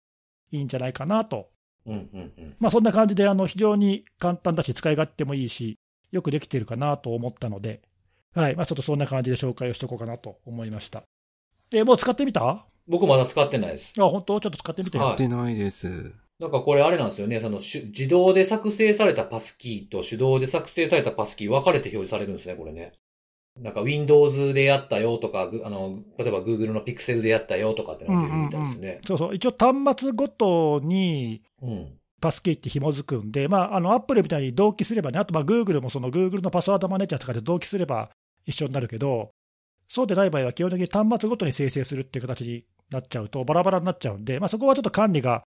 [0.51, 1.49] いいんじゃないかなと、
[1.85, 5.77] うんうんうんまあ、そんな感じであの非常に簡単だし、使い勝手もいいし、
[6.11, 7.81] よくできてるかなと思ったので、
[8.35, 11.03] はいまあ、ちょっとそんな感じで紹介をしておこうかなと思いました。
[11.69, 12.47] でもう使ってみた？
[12.47, 13.93] あ僕まだ使ってないです。
[13.95, 14.39] 本当？
[14.41, 15.03] ちょっと使ってみてよ。
[15.03, 16.11] はい使ってないです。
[16.39, 17.39] なんかこれあれなんですよね。
[17.41, 22.93] その自動で作成されたパスキーと手動で作成されたパスキー分かれて表示されるんですね、これね。
[23.59, 29.01] なんか Windows でやったよとか、ぐあの、例えば Google の Pixel でやったよとかってのが出るみたいですね。
[29.05, 31.99] そうそう、一応端末ごとにうん。
[32.21, 38.09] パスキーって紐づくんで、まあ、あのアップルみたいに同期すればね、あとまあ Google もその Google のパスワードマネージャー使って同期すれば
[38.45, 39.31] 一緒になるけど、
[39.89, 45.43] そうでない場合は基本的に端末ごとに生成するっていう形になっちゃうと、バラバラになっちゃうんで、まあ、そこはちょっと管理が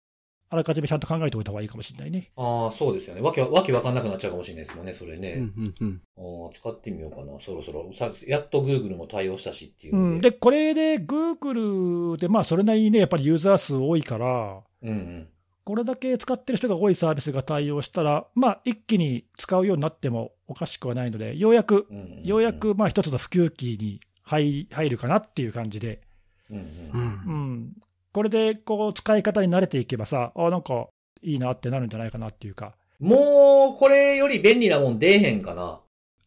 [0.53, 2.29] あらかじめちゃんと考えておいた方がいいかもしれないね。
[2.35, 3.21] ああ、そうですよね。
[3.21, 5.33] わけわ、わけわかんなくなっちゃうかもしれないですもんね、それね。
[5.33, 6.01] うんうん
[6.45, 6.51] うん。
[6.53, 7.89] 使ってみようかな、そろそろ。
[7.93, 10.31] さやっと Google も対応したしっていううん、ので。
[10.31, 15.27] で、これで Google で、まあ、それなりにね、やっぱりユーザー数多いから、うんうん。
[15.63, 26.01] これだけ使ってる人が多いサービスが対応したら、まあ、一気に使うようになってもおかしくはないので、ようやく、うんうんうんようや、くまあ一つの普及期に入入るかなっていう感じで、
[26.49, 26.61] うんう。
[26.93, 27.73] うんうんん、
[28.14, 30.88] これでこう使い方に慣れていけばさ、あなんか
[31.22, 35.80] いいなってなるんじゃないかなっていうか、もう、これより便利なもん出えへんかな。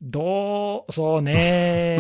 [0.03, 1.99] どう、そうね、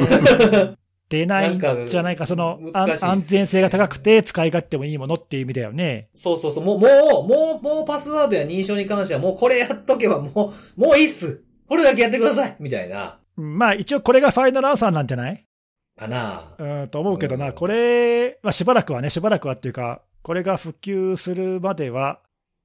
[1.09, 6.09] 出ないんじゃないか、その安安全性が高くて使い勝手もいいものっていう意味だよね。
[6.14, 6.64] そうそうそう。
[6.64, 11.43] もう、もう、もう、もうパスワードや認証に関してはもうこれやっとけばもう、もういいっす。
[11.68, 12.57] これだけやってください。
[12.59, 13.18] みたいな。
[13.37, 15.45] うんまあ一応これがファイナルアンサーなんじゃない？
[15.97, 16.55] かな。
[16.59, 22.20] うんと思うけどな、うんこれ、まあ、しばらくはね、しばらくはっていうか、これが普及するまでは、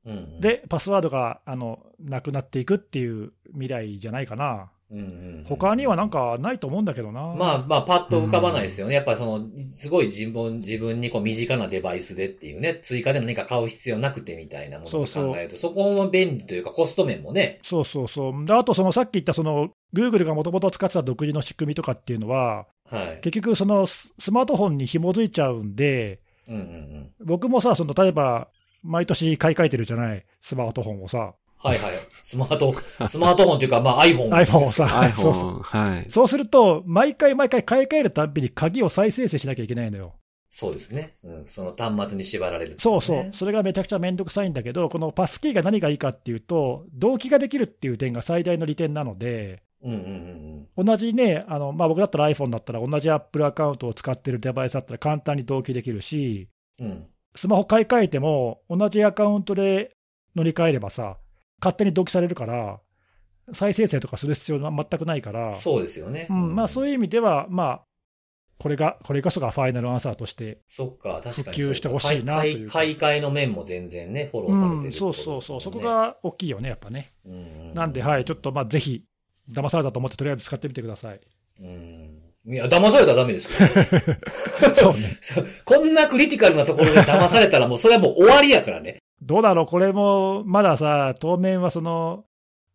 [0.05, 4.71] うんうん、で、パスワードがあのなくなっていくっていう未来じゃないかな。
[4.91, 7.21] うんうんうん他にはなんかないと思うんだけどな。
[7.33, 8.93] まあまあ、パッと浮かばないですよね。
[8.93, 17.59] やっぱりその、すごい自分、自分にこう身近なデバイスでっていうね、追加で何か買う必要なくてみたいなものを考えると、そこも便利というかコスト面もね。
[17.63, 18.45] そうそうそう。
[18.45, 23.19] で、あとそのさっき言ったその、Google がもともと使ってた独自の仕組みとかっていうのは、はい。
[23.21, 27.11] 結局そのススマートフォンに紐づいちゃうんで、うんうんうん。
[27.25, 28.49] 僕もさ、その例えば、
[28.83, 31.33] 毎年買い替えてるじゃない、スマートフォンをさ。
[31.61, 31.93] はいはい。
[32.23, 32.73] スマート、
[33.07, 34.29] スマートフォンというか、まあ iPhone。
[34.29, 36.09] iPhone をさ、そうそう iPhone、はい。
[36.09, 40.13] そうすると、毎回毎回買い替えるたんびに鍵を再生成しなきゃいけないのよ。
[40.49, 41.17] そうですね。
[41.23, 41.45] うん。
[41.45, 43.29] その端末に縛られる、そうそう。。
[43.33, 49.99] それがめちゃくちゃめんどくさいんだけど、このパスキーが何がいいかっていうと、同期ができるっていう点が最大の利点なので、うんうん
[50.77, 56.47] うん同じね、あのまあ、僕だったら iPhone だったら、同じ Apple アカウントを使ってるデバイスだったら簡単に同期できるし、
[56.79, 56.87] うん。
[56.87, 57.07] うん。
[57.35, 59.91] スマホ買い替えても、同じアカウントで
[60.35, 61.17] 乗り換えればさ、
[61.61, 62.79] 勝手に同期されるから、
[63.53, 66.27] 再生成とかする必要は全くないから、そうですよね。
[66.29, 66.93] うんまあ、そういう。
[66.93, 67.81] 意味では、まあ、
[68.59, 71.57] これが、これこそがファイナルアンサーとして、そっか、確かに。
[71.57, 77.13] 普及してほしいなというか買い買い替えの面も全然ね、フォローされてるってそうんね、そうそう、そこが大きいよね、やっぱね。
[77.25, 77.73] うん。
[77.73, 79.05] なんで、はい、ちょっとまあぜひ、
[79.49, 81.21] 騙されたと思って、とりあえず使ってみてください。
[81.61, 82.19] うん。
[82.47, 83.65] いや、騙されたらダメですか
[84.67, 84.75] ら。
[84.75, 84.99] そうね。
[85.21, 88.99] そうこんなクリティカルなところで騙されたらもうそれはもう終わりやからね。
[89.21, 92.25] どうだろう、これも、まださ、当面はその、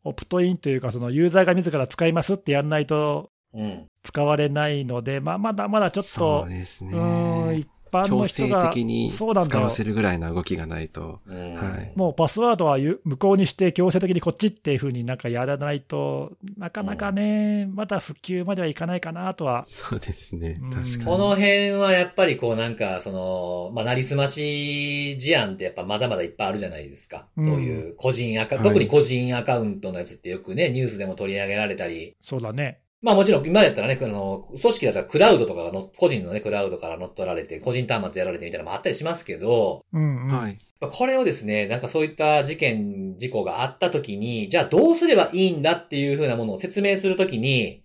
[0.04, 3.86] オプトインというか、そのユーザーが自ら使いますってやんないとうん。
[4.02, 7.68] 使われないので、まあ、まだまだちょっそとう、ですうーん、ね一。
[7.94, 11.20] 般強の人制が、的にそうなんだよ使わせるぐらいの動きがないと。
[11.26, 19.64] うんはいもうパスワードはゆ無効にして強制的にこっちっていうふうになんかやらないとなかなかね、まだ普及まではいかないかなとは。
[19.68, 20.70] そうですねうん。
[20.70, 21.04] 確かに。
[21.04, 27.26] この辺はやっぱりこうなんか、その、まあ、なりすまし事案ってやっぱまだまだいっぱいあるじゃないですか。
[27.36, 32.16] うんそういう個人アカ、はい特に個人アカウントのやつってよくね、ニュースでも取り上げられたり。
[32.20, 32.80] そうだね。
[33.04, 40.28] まあもちろん今やったらね、あの、組織だったらクラウドとかがの、個人のね、クラウドから乗っ取られて、個人端末やられてみたいなのもあったりしますけど、うん、うん。
[40.28, 40.58] はい。
[40.80, 47.84] これをですね、なんかそういった事件、事故があった時に、じゃあどうすればいいんだっていう風なものを説明するときに、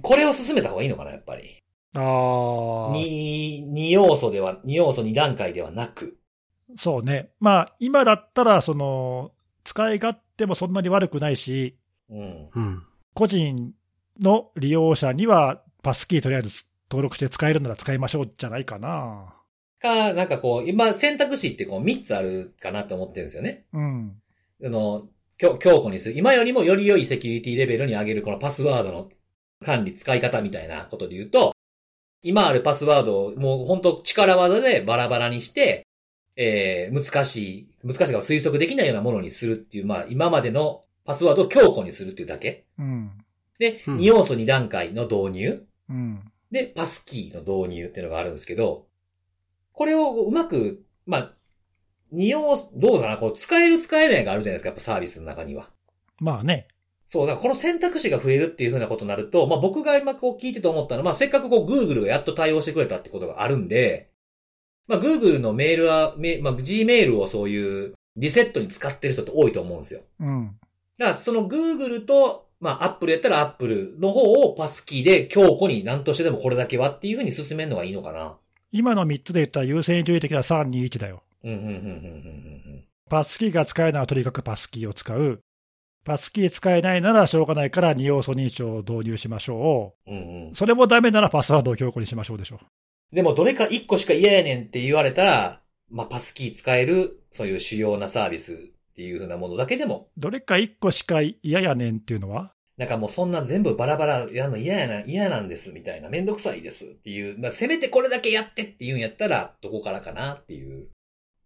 [0.00, 1.58] これを進めた方がいいのかな、やっぱり。
[1.94, 2.92] ああ。
[2.94, 6.16] 二、二要素では、二要素二段階ではなく。
[6.76, 7.28] そうね。
[7.40, 9.32] まあ、今だったら、その、
[9.64, 11.76] 使い勝手もそんなに悪くないし、
[12.08, 12.48] うん。
[12.54, 12.82] うん。
[13.12, 13.74] 個人
[14.20, 19.34] の利用者にはパスキーとりあえず登録して使えるなら使いましょうじゃないかな。
[19.80, 23.64] か、なんかこう、今選択肢ってこう三つあるかなと思ってるんですよね。
[23.72, 24.16] うん。
[24.64, 25.08] あの、
[25.38, 26.18] 強強固にする。
[26.18, 29.08] 今よりもより良いセキュリティレベルに上げるこのパスワードの
[29.64, 31.54] 管理、使い方みたいなことで言うと、
[32.22, 35.86] 今あるパスワードをもう本当力技でバラバラにして、
[36.36, 42.66] えー、難しい、難しいが推測できないようなものにするっていう、まあ今までのパスワードを強固にするっていうだけ。
[42.78, 43.12] うん。
[43.60, 45.66] で、うん二要素二段階の導入。
[45.88, 46.32] うん。
[46.50, 48.86] で、パスキーの導入っていうのがあるんですけど、
[49.72, 51.34] これをうまく、まあ、
[52.10, 55.70] 二要素、どうかな、こう、使える使えないがあるじゃないですか、やっぱサービスの中には。
[56.18, 56.66] まあね。
[57.06, 64.10] そう、だからこの選択肢が増えるっていうふうなことになると、まあ僕が今こう聞いてて思ったのは、まあせっかくこう Google がやっと対応してくれたってことがあるんで、
[64.86, 70.02] まあ Google のメールは、メまあ Gmail をそういうリセットに使ってる人って多いと思うんですよ。
[70.20, 70.56] うん。
[70.98, 78.36] だからその Google と、まあ Apple やったら Apple の方をパスキーで強固に何としてでもこれだけはっていうふうに進めるのがいいのかな。
[78.70, 81.22] 今の3つで言ったら優先順位的な3、2、1だよ。
[81.42, 85.40] うん、うん、うん、うん、うん、パスキーが使えならとにかくパスキーを使う。
[86.04, 90.14] パスキー使えないならしょうがないから二要素認証を導入しましょうん。
[90.14, 90.54] うん、うんう。。
[90.54, 92.60] それもダメならパスワードを強固にしましょうでしょ
[93.12, 98.70] でもどれか一個しか嫌やねんって言われたら、まあパスキー使える、そういう主要なサービス
[99.00, 102.52] っていうふうなものだけでもどれか1個しか嫌やねんっていうのは？
[102.76, 110.88] なんかもうそんな全部バラバラやるの嫌やな、嫌なんですみたいな、めんどくさいですっていう、まあ、せめてこれだけやってっていうんやったら、どこからかなっていう、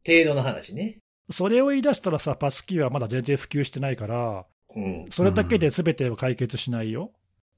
[0.05, 0.99] 程度の話ね。
[1.31, 5.07] それを言い出したらさ、パスキーはまだ全然普及してないから、うん。
[5.11, 7.13] それだけで全てを解決しないよ。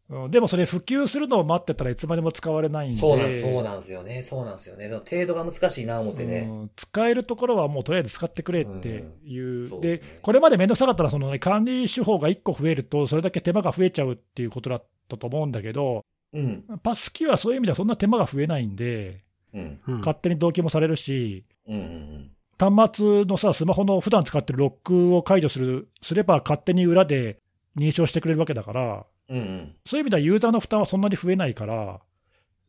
[0.08, 2.96] うん、でもそれ普及するのを待ってたらいつまでも使われないんで。
[2.96, 4.22] そうなん、そうなんですよね。
[4.22, 4.88] そうなんですよね。
[4.88, 6.48] でも程度が難しいな思ってね。
[6.48, 16.64] うん使えるところはもうとりあえず使ってくれっていう、うですねこれまでめんどくさかったらその、ね、管理手法が1個増えると、それだけ手間が増えちゃうっていうことだったと思うんだけど、うん。
[16.82, 19.80] パスキーはそういう意味ではそんな手間が増えないんで、うん。
[19.88, 21.74] うん勝手に同期もされるし、うん。
[21.74, 22.30] うん。
[22.58, 27.38] 端末のさ、スマホの普段使ってるロックを解除するすれば、勝手に裏で
[27.76, 29.38] 認証してくれるわけだから、うん。
[29.38, 29.76] うん。
[29.84, 32.00] そういう意味ではユーザーの負担はそんなに増えないから、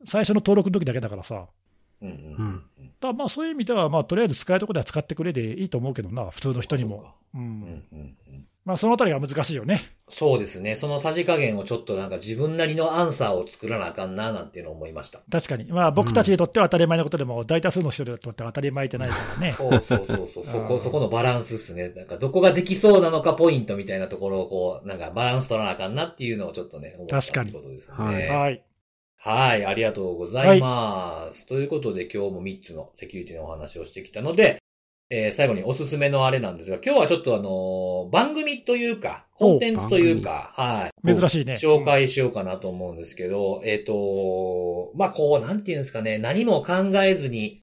[0.06, 1.48] 最初の登録の時だけだからさ、
[2.02, 2.10] うん。
[2.10, 2.64] うん
[3.00, 7.14] だまあそういう意味では、まあ、とりあえず使えるところでは使ってくれでいいと思うけどな、普通の人にも。
[7.36, 7.44] ううん。
[7.62, 8.18] んうん。
[8.28, 8.48] うん。
[8.68, 9.82] まあ、そのあたりが難しいよね。
[10.10, 10.76] そうですね。
[10.76, 15.22] そのさじ加減をちょっとなんか自分なりのアンサーを作らなあかんな、なんていうのを思いました。
[15.32, 15.72] 確かに。
[15.72, 19.54] まあ、僕たちにとっては当たり前のことでも、大多数の人にとっては当たり前じゃないからね。
[19.54, 20.46] そうそうそうそう。
[20.46, 21.88] そこ、そこのバランスっすね。
[21.96, 28.28] なんかどこができそうなのかポイントみたいなところをこう、なんかバランス取らなあかんなっていうのをちょっとね、思った確かにってことですよはいね。
[28.28, 28.64] はい。
[29.16, 31.48] はい、ありがとうございます。
[31.48, 34.62] ということで今日も3つのセキュリティのお話をしてきたので、
[35.10, 41.14] えー最後におすすめのあれなんですが、今日はちょっとあのー番組というか、コンテンツというか、はい。
[41.14, 41.54] 珍しいね。
[41.54, 47.62] 紹介しようかなと思うんですけど、えっ、と、まあ、こう、なんていうんですかね、何も考えずに、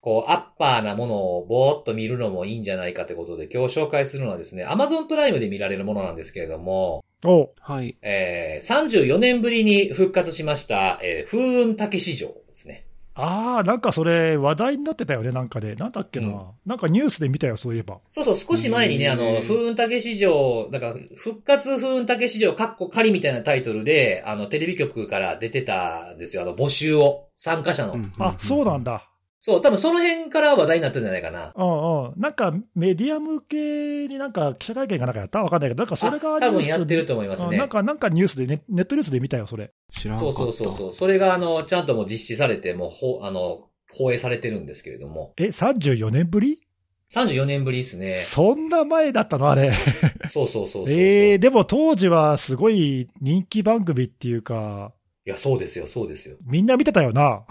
[0.00, 7.98] こう、アッパーなものをぼーっと見るのもいいんじゃないかってことで、今日紹介するのはですね、Amazon プライムで見られるものなんですけれども、おはい。
[8.00, 12.86] えー、34年ぶりに復活しました、えー、風雲竹市場ですね。
[13.22, 15.74] ああ、なんかそれ、話題になってたよね、なんかで。
[15.74, 16.28] なんだっけな。
[16.28, 17.98] うんなんかニュースで見たよ、そういえば。
[18.10, 27.26] そうそう、少し前にね、あの、風雲竹市場、だから、復活風雲竹市場、カッコ仮みたいなタイトルで、あの、テレビ局から出てたんですよ、あの、募集を。
[27.34, 27.96] 参加者の。
[28.18, 28.84] あ、そうなん。
[28.84, 29.09] だ。
[29.42, 31.52] そう、多分その辺から話題になったんじゃないかな。
[31.56, 32.20] うんうん。
[32.20, 37.68] なんかメディア向けになんか記者会見かなんかやったわかんないけど、なんかそれがあ多分やってると思いますねうんなん。
[37.70, 39.72] か、なんかニュースでネ、ネットニュースで見たよ、それ。
[39.92, 40.58] 知らなかそうった。
[40.58, 40.94] そうそうそう。
[40.94, 45.32] それが、あの、ちゃんともう実施されて、もう、ほ、あの、放映されてるんですけれども。
[45.38, 46.60] え、34年ぶり
[47.12, 48.16] ？34年ぶりですね。
[48.16, 49.72] そんな前だったのあれ。
[50.30, 50.92] そうそうそうそうそう。
[50.92, 54.92] えー、でも当時はすごい人気番組っていうか、
[55.26, 56.36] いや、そうですよ、そうですよ。
[56.46, 57.44] みんな見てたよな。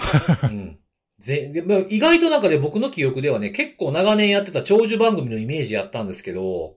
[0.44, 0.80] うん。
[1.20, 6.76] ぜでまあ意外となんかね、僕の記憶ではね、結構長年やってた長寿番組のイメージやったんですけど、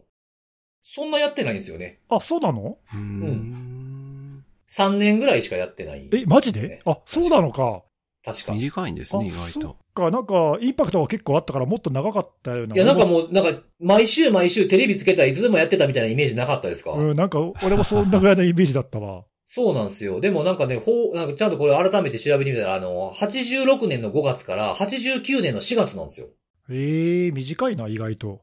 [0.80, 2.00] そんなやってないんですよね。
[2.08, 2.78] あ、そうなの？
[2.92, 4.44] うーん。
[4.68, 6.80] 3年ぐらいしかやってない、え、マジで？
[6.84, 7.82] あ、そうなのか。
[8.24, 8.52] 確か。
[8.52, 9.76] 短いんですね、意あそっ外と。
[9.94, 12.74] か、なんか、インパクトが結構あったから、もっと長かったような。
[12.74, 19.24] いや、なんかもう、なんか、毎週毎週テレビつけたらいつでもやってたみたいなイメージなかったですか、うん、なんか、俺もそんなぐらいのイメージだったわ。
[19.54, 20.18] そうなんですよ。
[20.18, 26.28] でもなんかね、ほう、なんかちゃんとこれ改めて調べてみたら、あの、86年の5月から89年の4月なんですよ。
[26.70, 28.40] ええー、短いな、意外と。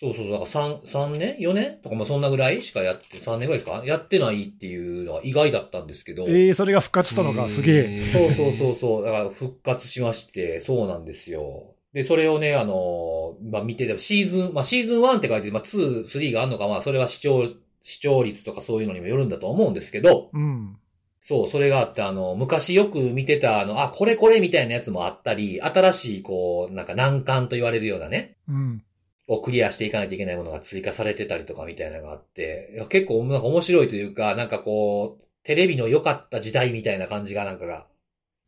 [0.00, 1.78] そうそうそう、だから3、3年 ?4 年？
[1.80, 6.26] とかもそんなぐらいしかやって、3年ぐらいかやってないっていうのは意外だったんですけど。
[6.26, 8.06] ええー、それが復活したのがすげえ。
[8.08, 9.04] そうそうそうそう。
[9.04, 11.76] だから復活しまして、そうなんですよ。
[11.92, 17.48] で、それをね、あの、まあ、見てて、シーズン、まあ、シーズン1って書いて、まあ、2、3があるのか、まあ、それは視聴、
[17.88, 20.76] 視聴率とかそういうのにもよるんだと思うんですけど、うん。
[21.22, 28.84] そう、それがあって、あの、昔よく見てた、あの、あ、これこれみたいなやつもあったり、新しい、こう、なんか難関と言われるようなね、うん。
[29.26, 37.86] をクリアしていかないといけないものが追加されてたりとかみたいなのがあって、結構なんか面白いというか、なんかこう、テレビの良かった時代みたいな感じがなんかが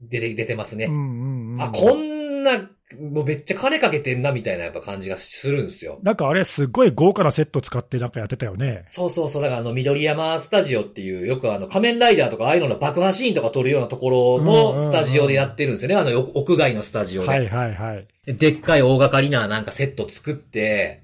[0.02, 0.84] 出て、出てますね。
[0.84, 1.62] うんうんうん。
[1.62, 6.00] あ、こんな、もうめっちゃ金かけてんなみたいなやっぱ感じがするんですよ。
[6.02, 8.84] なんかあれ、すっごい豪華なセット使ってなんかやってたよね。
[8.88, 9.42] そうそうそう。
[9.42, 15.94] だからあの、緑山スタジオっていう、よくあの、仮面ライダーとかああいうのの爆破シーンとか撮るようなところうんうんうんのスタジオでやってるんですよね。
[15.94, 17.28] あの、よ屋外のスタジオで。
[17.28, 18.08] はいはいはい。
[18.26, 21.02] ででっかい大掛かりななんかセット作って、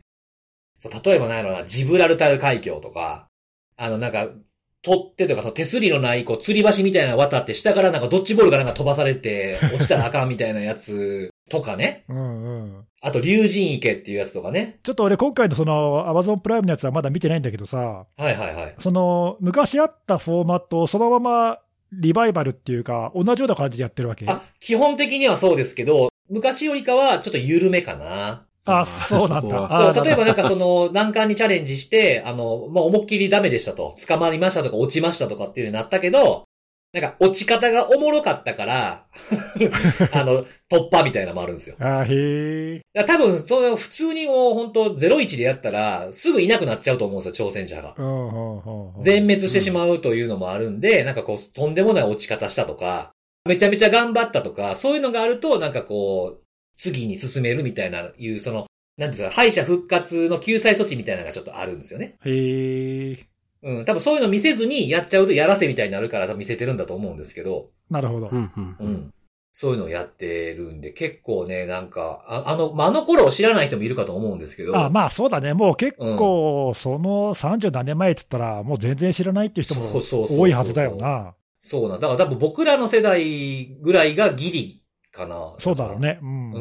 [0.79, 3.29] そう、例えばなんやろな、ジブラルタル海峡とか、
[3.77, 4.29] あのなんか、
[4.83, 12.05] 取っ手とかその手すりのない、こう、吊り橋みたいなの渡って、下からなんかドッジボールがなんか飛ばされて、 落ちたらあかんみたいなやつとかね。
[12.09, 12.85] うんうん。
[13.01, 14.79] あと、竜神池っていうやつとかね。
[14.83, 18.75] ちょっと俺今回のその Amazon プライムのやつはまだ見てないんだけどさ、はいはいはい。
[18.79, 21.59] その昔あったフォーマットをそのまま
[21.93, 24.27] リバイバルっていうか、同じような感じでやってるわけ？
[24.29, 28.47] あ、基本的にはそうですけど、昔よりかはちょっと緩めかな。
[28.67, 29.93] あ、そうなんだ。
[29.95, 33.97] そう、例えばなんか、かその、難関にチャレンジして、あの、まあ、思いっきりダメでしたと。
[34.07, 36.45] 捕まりましたとか落ちましたとかっていうのになったけど、
[36.93, 39.07] なんか落ち方がおもろかったから、
[40.13, 41.77] あの、突破みたいなのもあるんですよ。
[41.79, 43.05] あへえ。
[43.05, 47.95] 多分、その普通にもう本当01でやったら、すぐいなくなっちゃうと思うんですよ、挑戦者が。
[47.99, 53.13] うんうんうんうん全滅してしまうというのもあるんで、なんかこう、とんでもない落ち方したとか、
[53.45, 56.46] めちゃめちゃ頑張ったとか、そういうのがあると、なんかこう、
[56.77, 58.67] 次に進めるみたいな、いう、その、
[58.97, 62.17] なんていうんですか、敗者復活の救済措置みたいなのがちょっとあるんですよね。
[62.25, 63.19] へえ。
[63.63, 68.37] うん、多分そういうの見せずにやっちゃうとやらせみたいになるから多分見せてるんだと思うんですけど、なるほどう。
[68.37, 68.85] んうんう。
[68.85, 69.13] ん。
[69.53, 75.55] そういうのをやってるんで、結構ね、なんか、ああの、まあ、あの頃を知らない人もいるかと思うんですけど、あまあそうだね。
[75.55, 81.35] もう結構、その30何年前って言ったら、もう全然知らないっていう人も多いはずだよな。
[81.59, 82.07] そうなんだ。
[82.07, 84.83] から多分僕らの世代ぐらいがギリ
[85.17, 85.55] かな。
[85.59, 86.21] そうだろうね。
[86.23, 86.53] うん。
[86.53, 86.59] う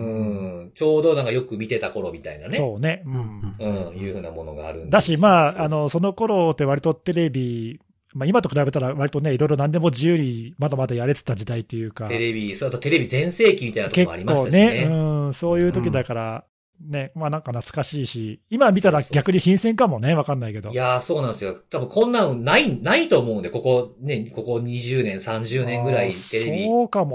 [0.65, 0.71] ん。
[0.73, 2.57] ちょうどなんかよく見てた頃みたいなね。
[2.57, 3.03] そうね。
[3.05, 3.55] ううんん。
[3.59, 7.79] うん、いうふうなものがあるんでだし、まあ、あの、の、その頃って割とテレビ、
[8.13, 14.67] まあ今と比べたら割とね、いろいろ何でも自由にまだまだやれてた時代っていうか、テレビ、そうあとテレビ全盛期みたいなところ結もありまし構たしね。
[14.67, 14.93] ね、う
[15.27, 16.45] ん、そういう時だから、
[16.81, 20.71] ね、まあなんか懐かしいし、今見たら逆に新鮮かもね、わかんないけど。
[20.71, 21.55] いやー、そうなんですよ。
[21.69, 26.67] 多分こんなんない、ないと思うんで、ここね、ここ20年、30年ぐらいテレビ。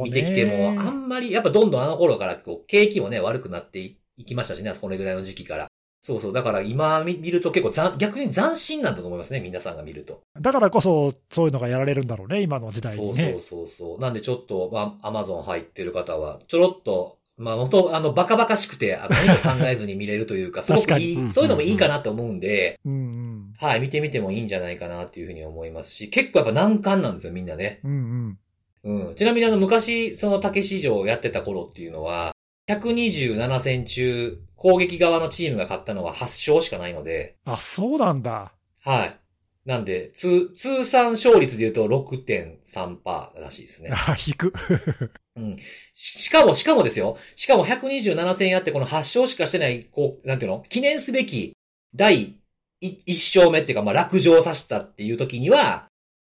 [0.03, 5.69] 見てきても、あんまり、やっぱどんどんあの頃から、こう、景気もね、悪くなっていいきましたしね、これぐらいの時期から。
[6.03, 6.33] そうそう。
[6.33, 10.23] だから今見見ると結構逆に斬新なんだと思いますね、皆さんが見ると。
[10.41, 13.33] だからこそ、そういうのがやられるんだろうね、今の時代そうにね。
[13.33, 13.99] そうそうそう。
[14.01, 23.55] なんでちょっと、まあ、アマゾン入ってる方は、ちょろっと、まあ、元、あの、バカバカしくて、あの何も考えずに見れるというか、 すごくいい、そういうのもいいかなと思うんで、うんうん。
[23.59, 27.81] はい、見てみてもいいんじゃないかなっていうふうに思いますし、結構やっぱ難関なんですよ、みんなね。
[27.83, 28.39] うん
[28.85, 29.09] うん。
[29.09, 29.15] うん。
[29.15, 32.35] ちなみにあの、昔、その竹市場をやってた頃っていうのは、
[32.69, 38.53] 127戦中、攻撃側のチームが勝ったのは8勝しかないので、あ、そうなんだ。
[38.81, 39.17] はい。
[39.65, 43.91] なんで、通、通算勝率で言うと6.3%らしいですね。
[43.93, 44.53] あ、引く。
[45.41, 45.59] うん。
[45.95, 47.17] しかも、しかもですよ。
[47.35, 50.65] しかも127戦やってこの8勝しかしてない、こう、なんていうの？
[50.69, 51.55] 記念すべき
[51.95, 52.37] 第
[52.83, 55.87] 1勝目っていうか、まあ、落城させたっていう時には、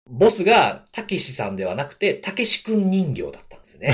[0.10, 3.94] ボスが、たけしさんではなくて、たけしくん人形だったですね。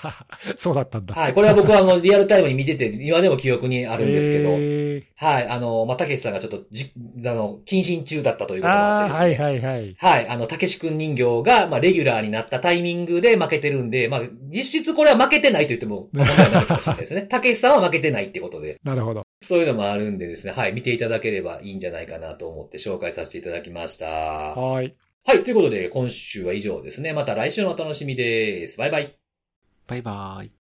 [0.58, 1.14] そうだったんだ。
[1.14, 1.32] はい。
[1.32, 5.48] これは僕はあの、リアルタイムに見てて、今でも記憶にあるんですけど、えはい。
[5.48, 6.92] あの、まあ、たけしさんがちょっと、じ、
[7.24, 9.44] あの、謹慎中だったというー、こともあってですね。
[9.44, 9.96] はいはいはい。
[9.98, 10.28] はい。
[10.28, 17.22] あの、たけしくん人形が、まあ、レギュラーになったタイミングで負けてるんで、まあ、実質これは負けてないと言っても過言ではないかもしれないですね。
[17.30, 18.78] たけしさんは負けてないってことで。
[18.84, 19.22] なるほど。
[19.42, 20.52] そういうのもあるんでですね。
[20.52, 20.72] はい。
[20.72, 24.06] 見ていただければいいんじゃないかなと思って紹介させていただきました。
[24.06, 24.82] は
[25.24, 25.44] はい。
[25.44, 27.12] ということで、今週は以上ですね。
[27.12, 28.76] また来週のお楽しみです。
[28.78, 29.16] バイバイ。
[29.86, 30.61] バイバイ。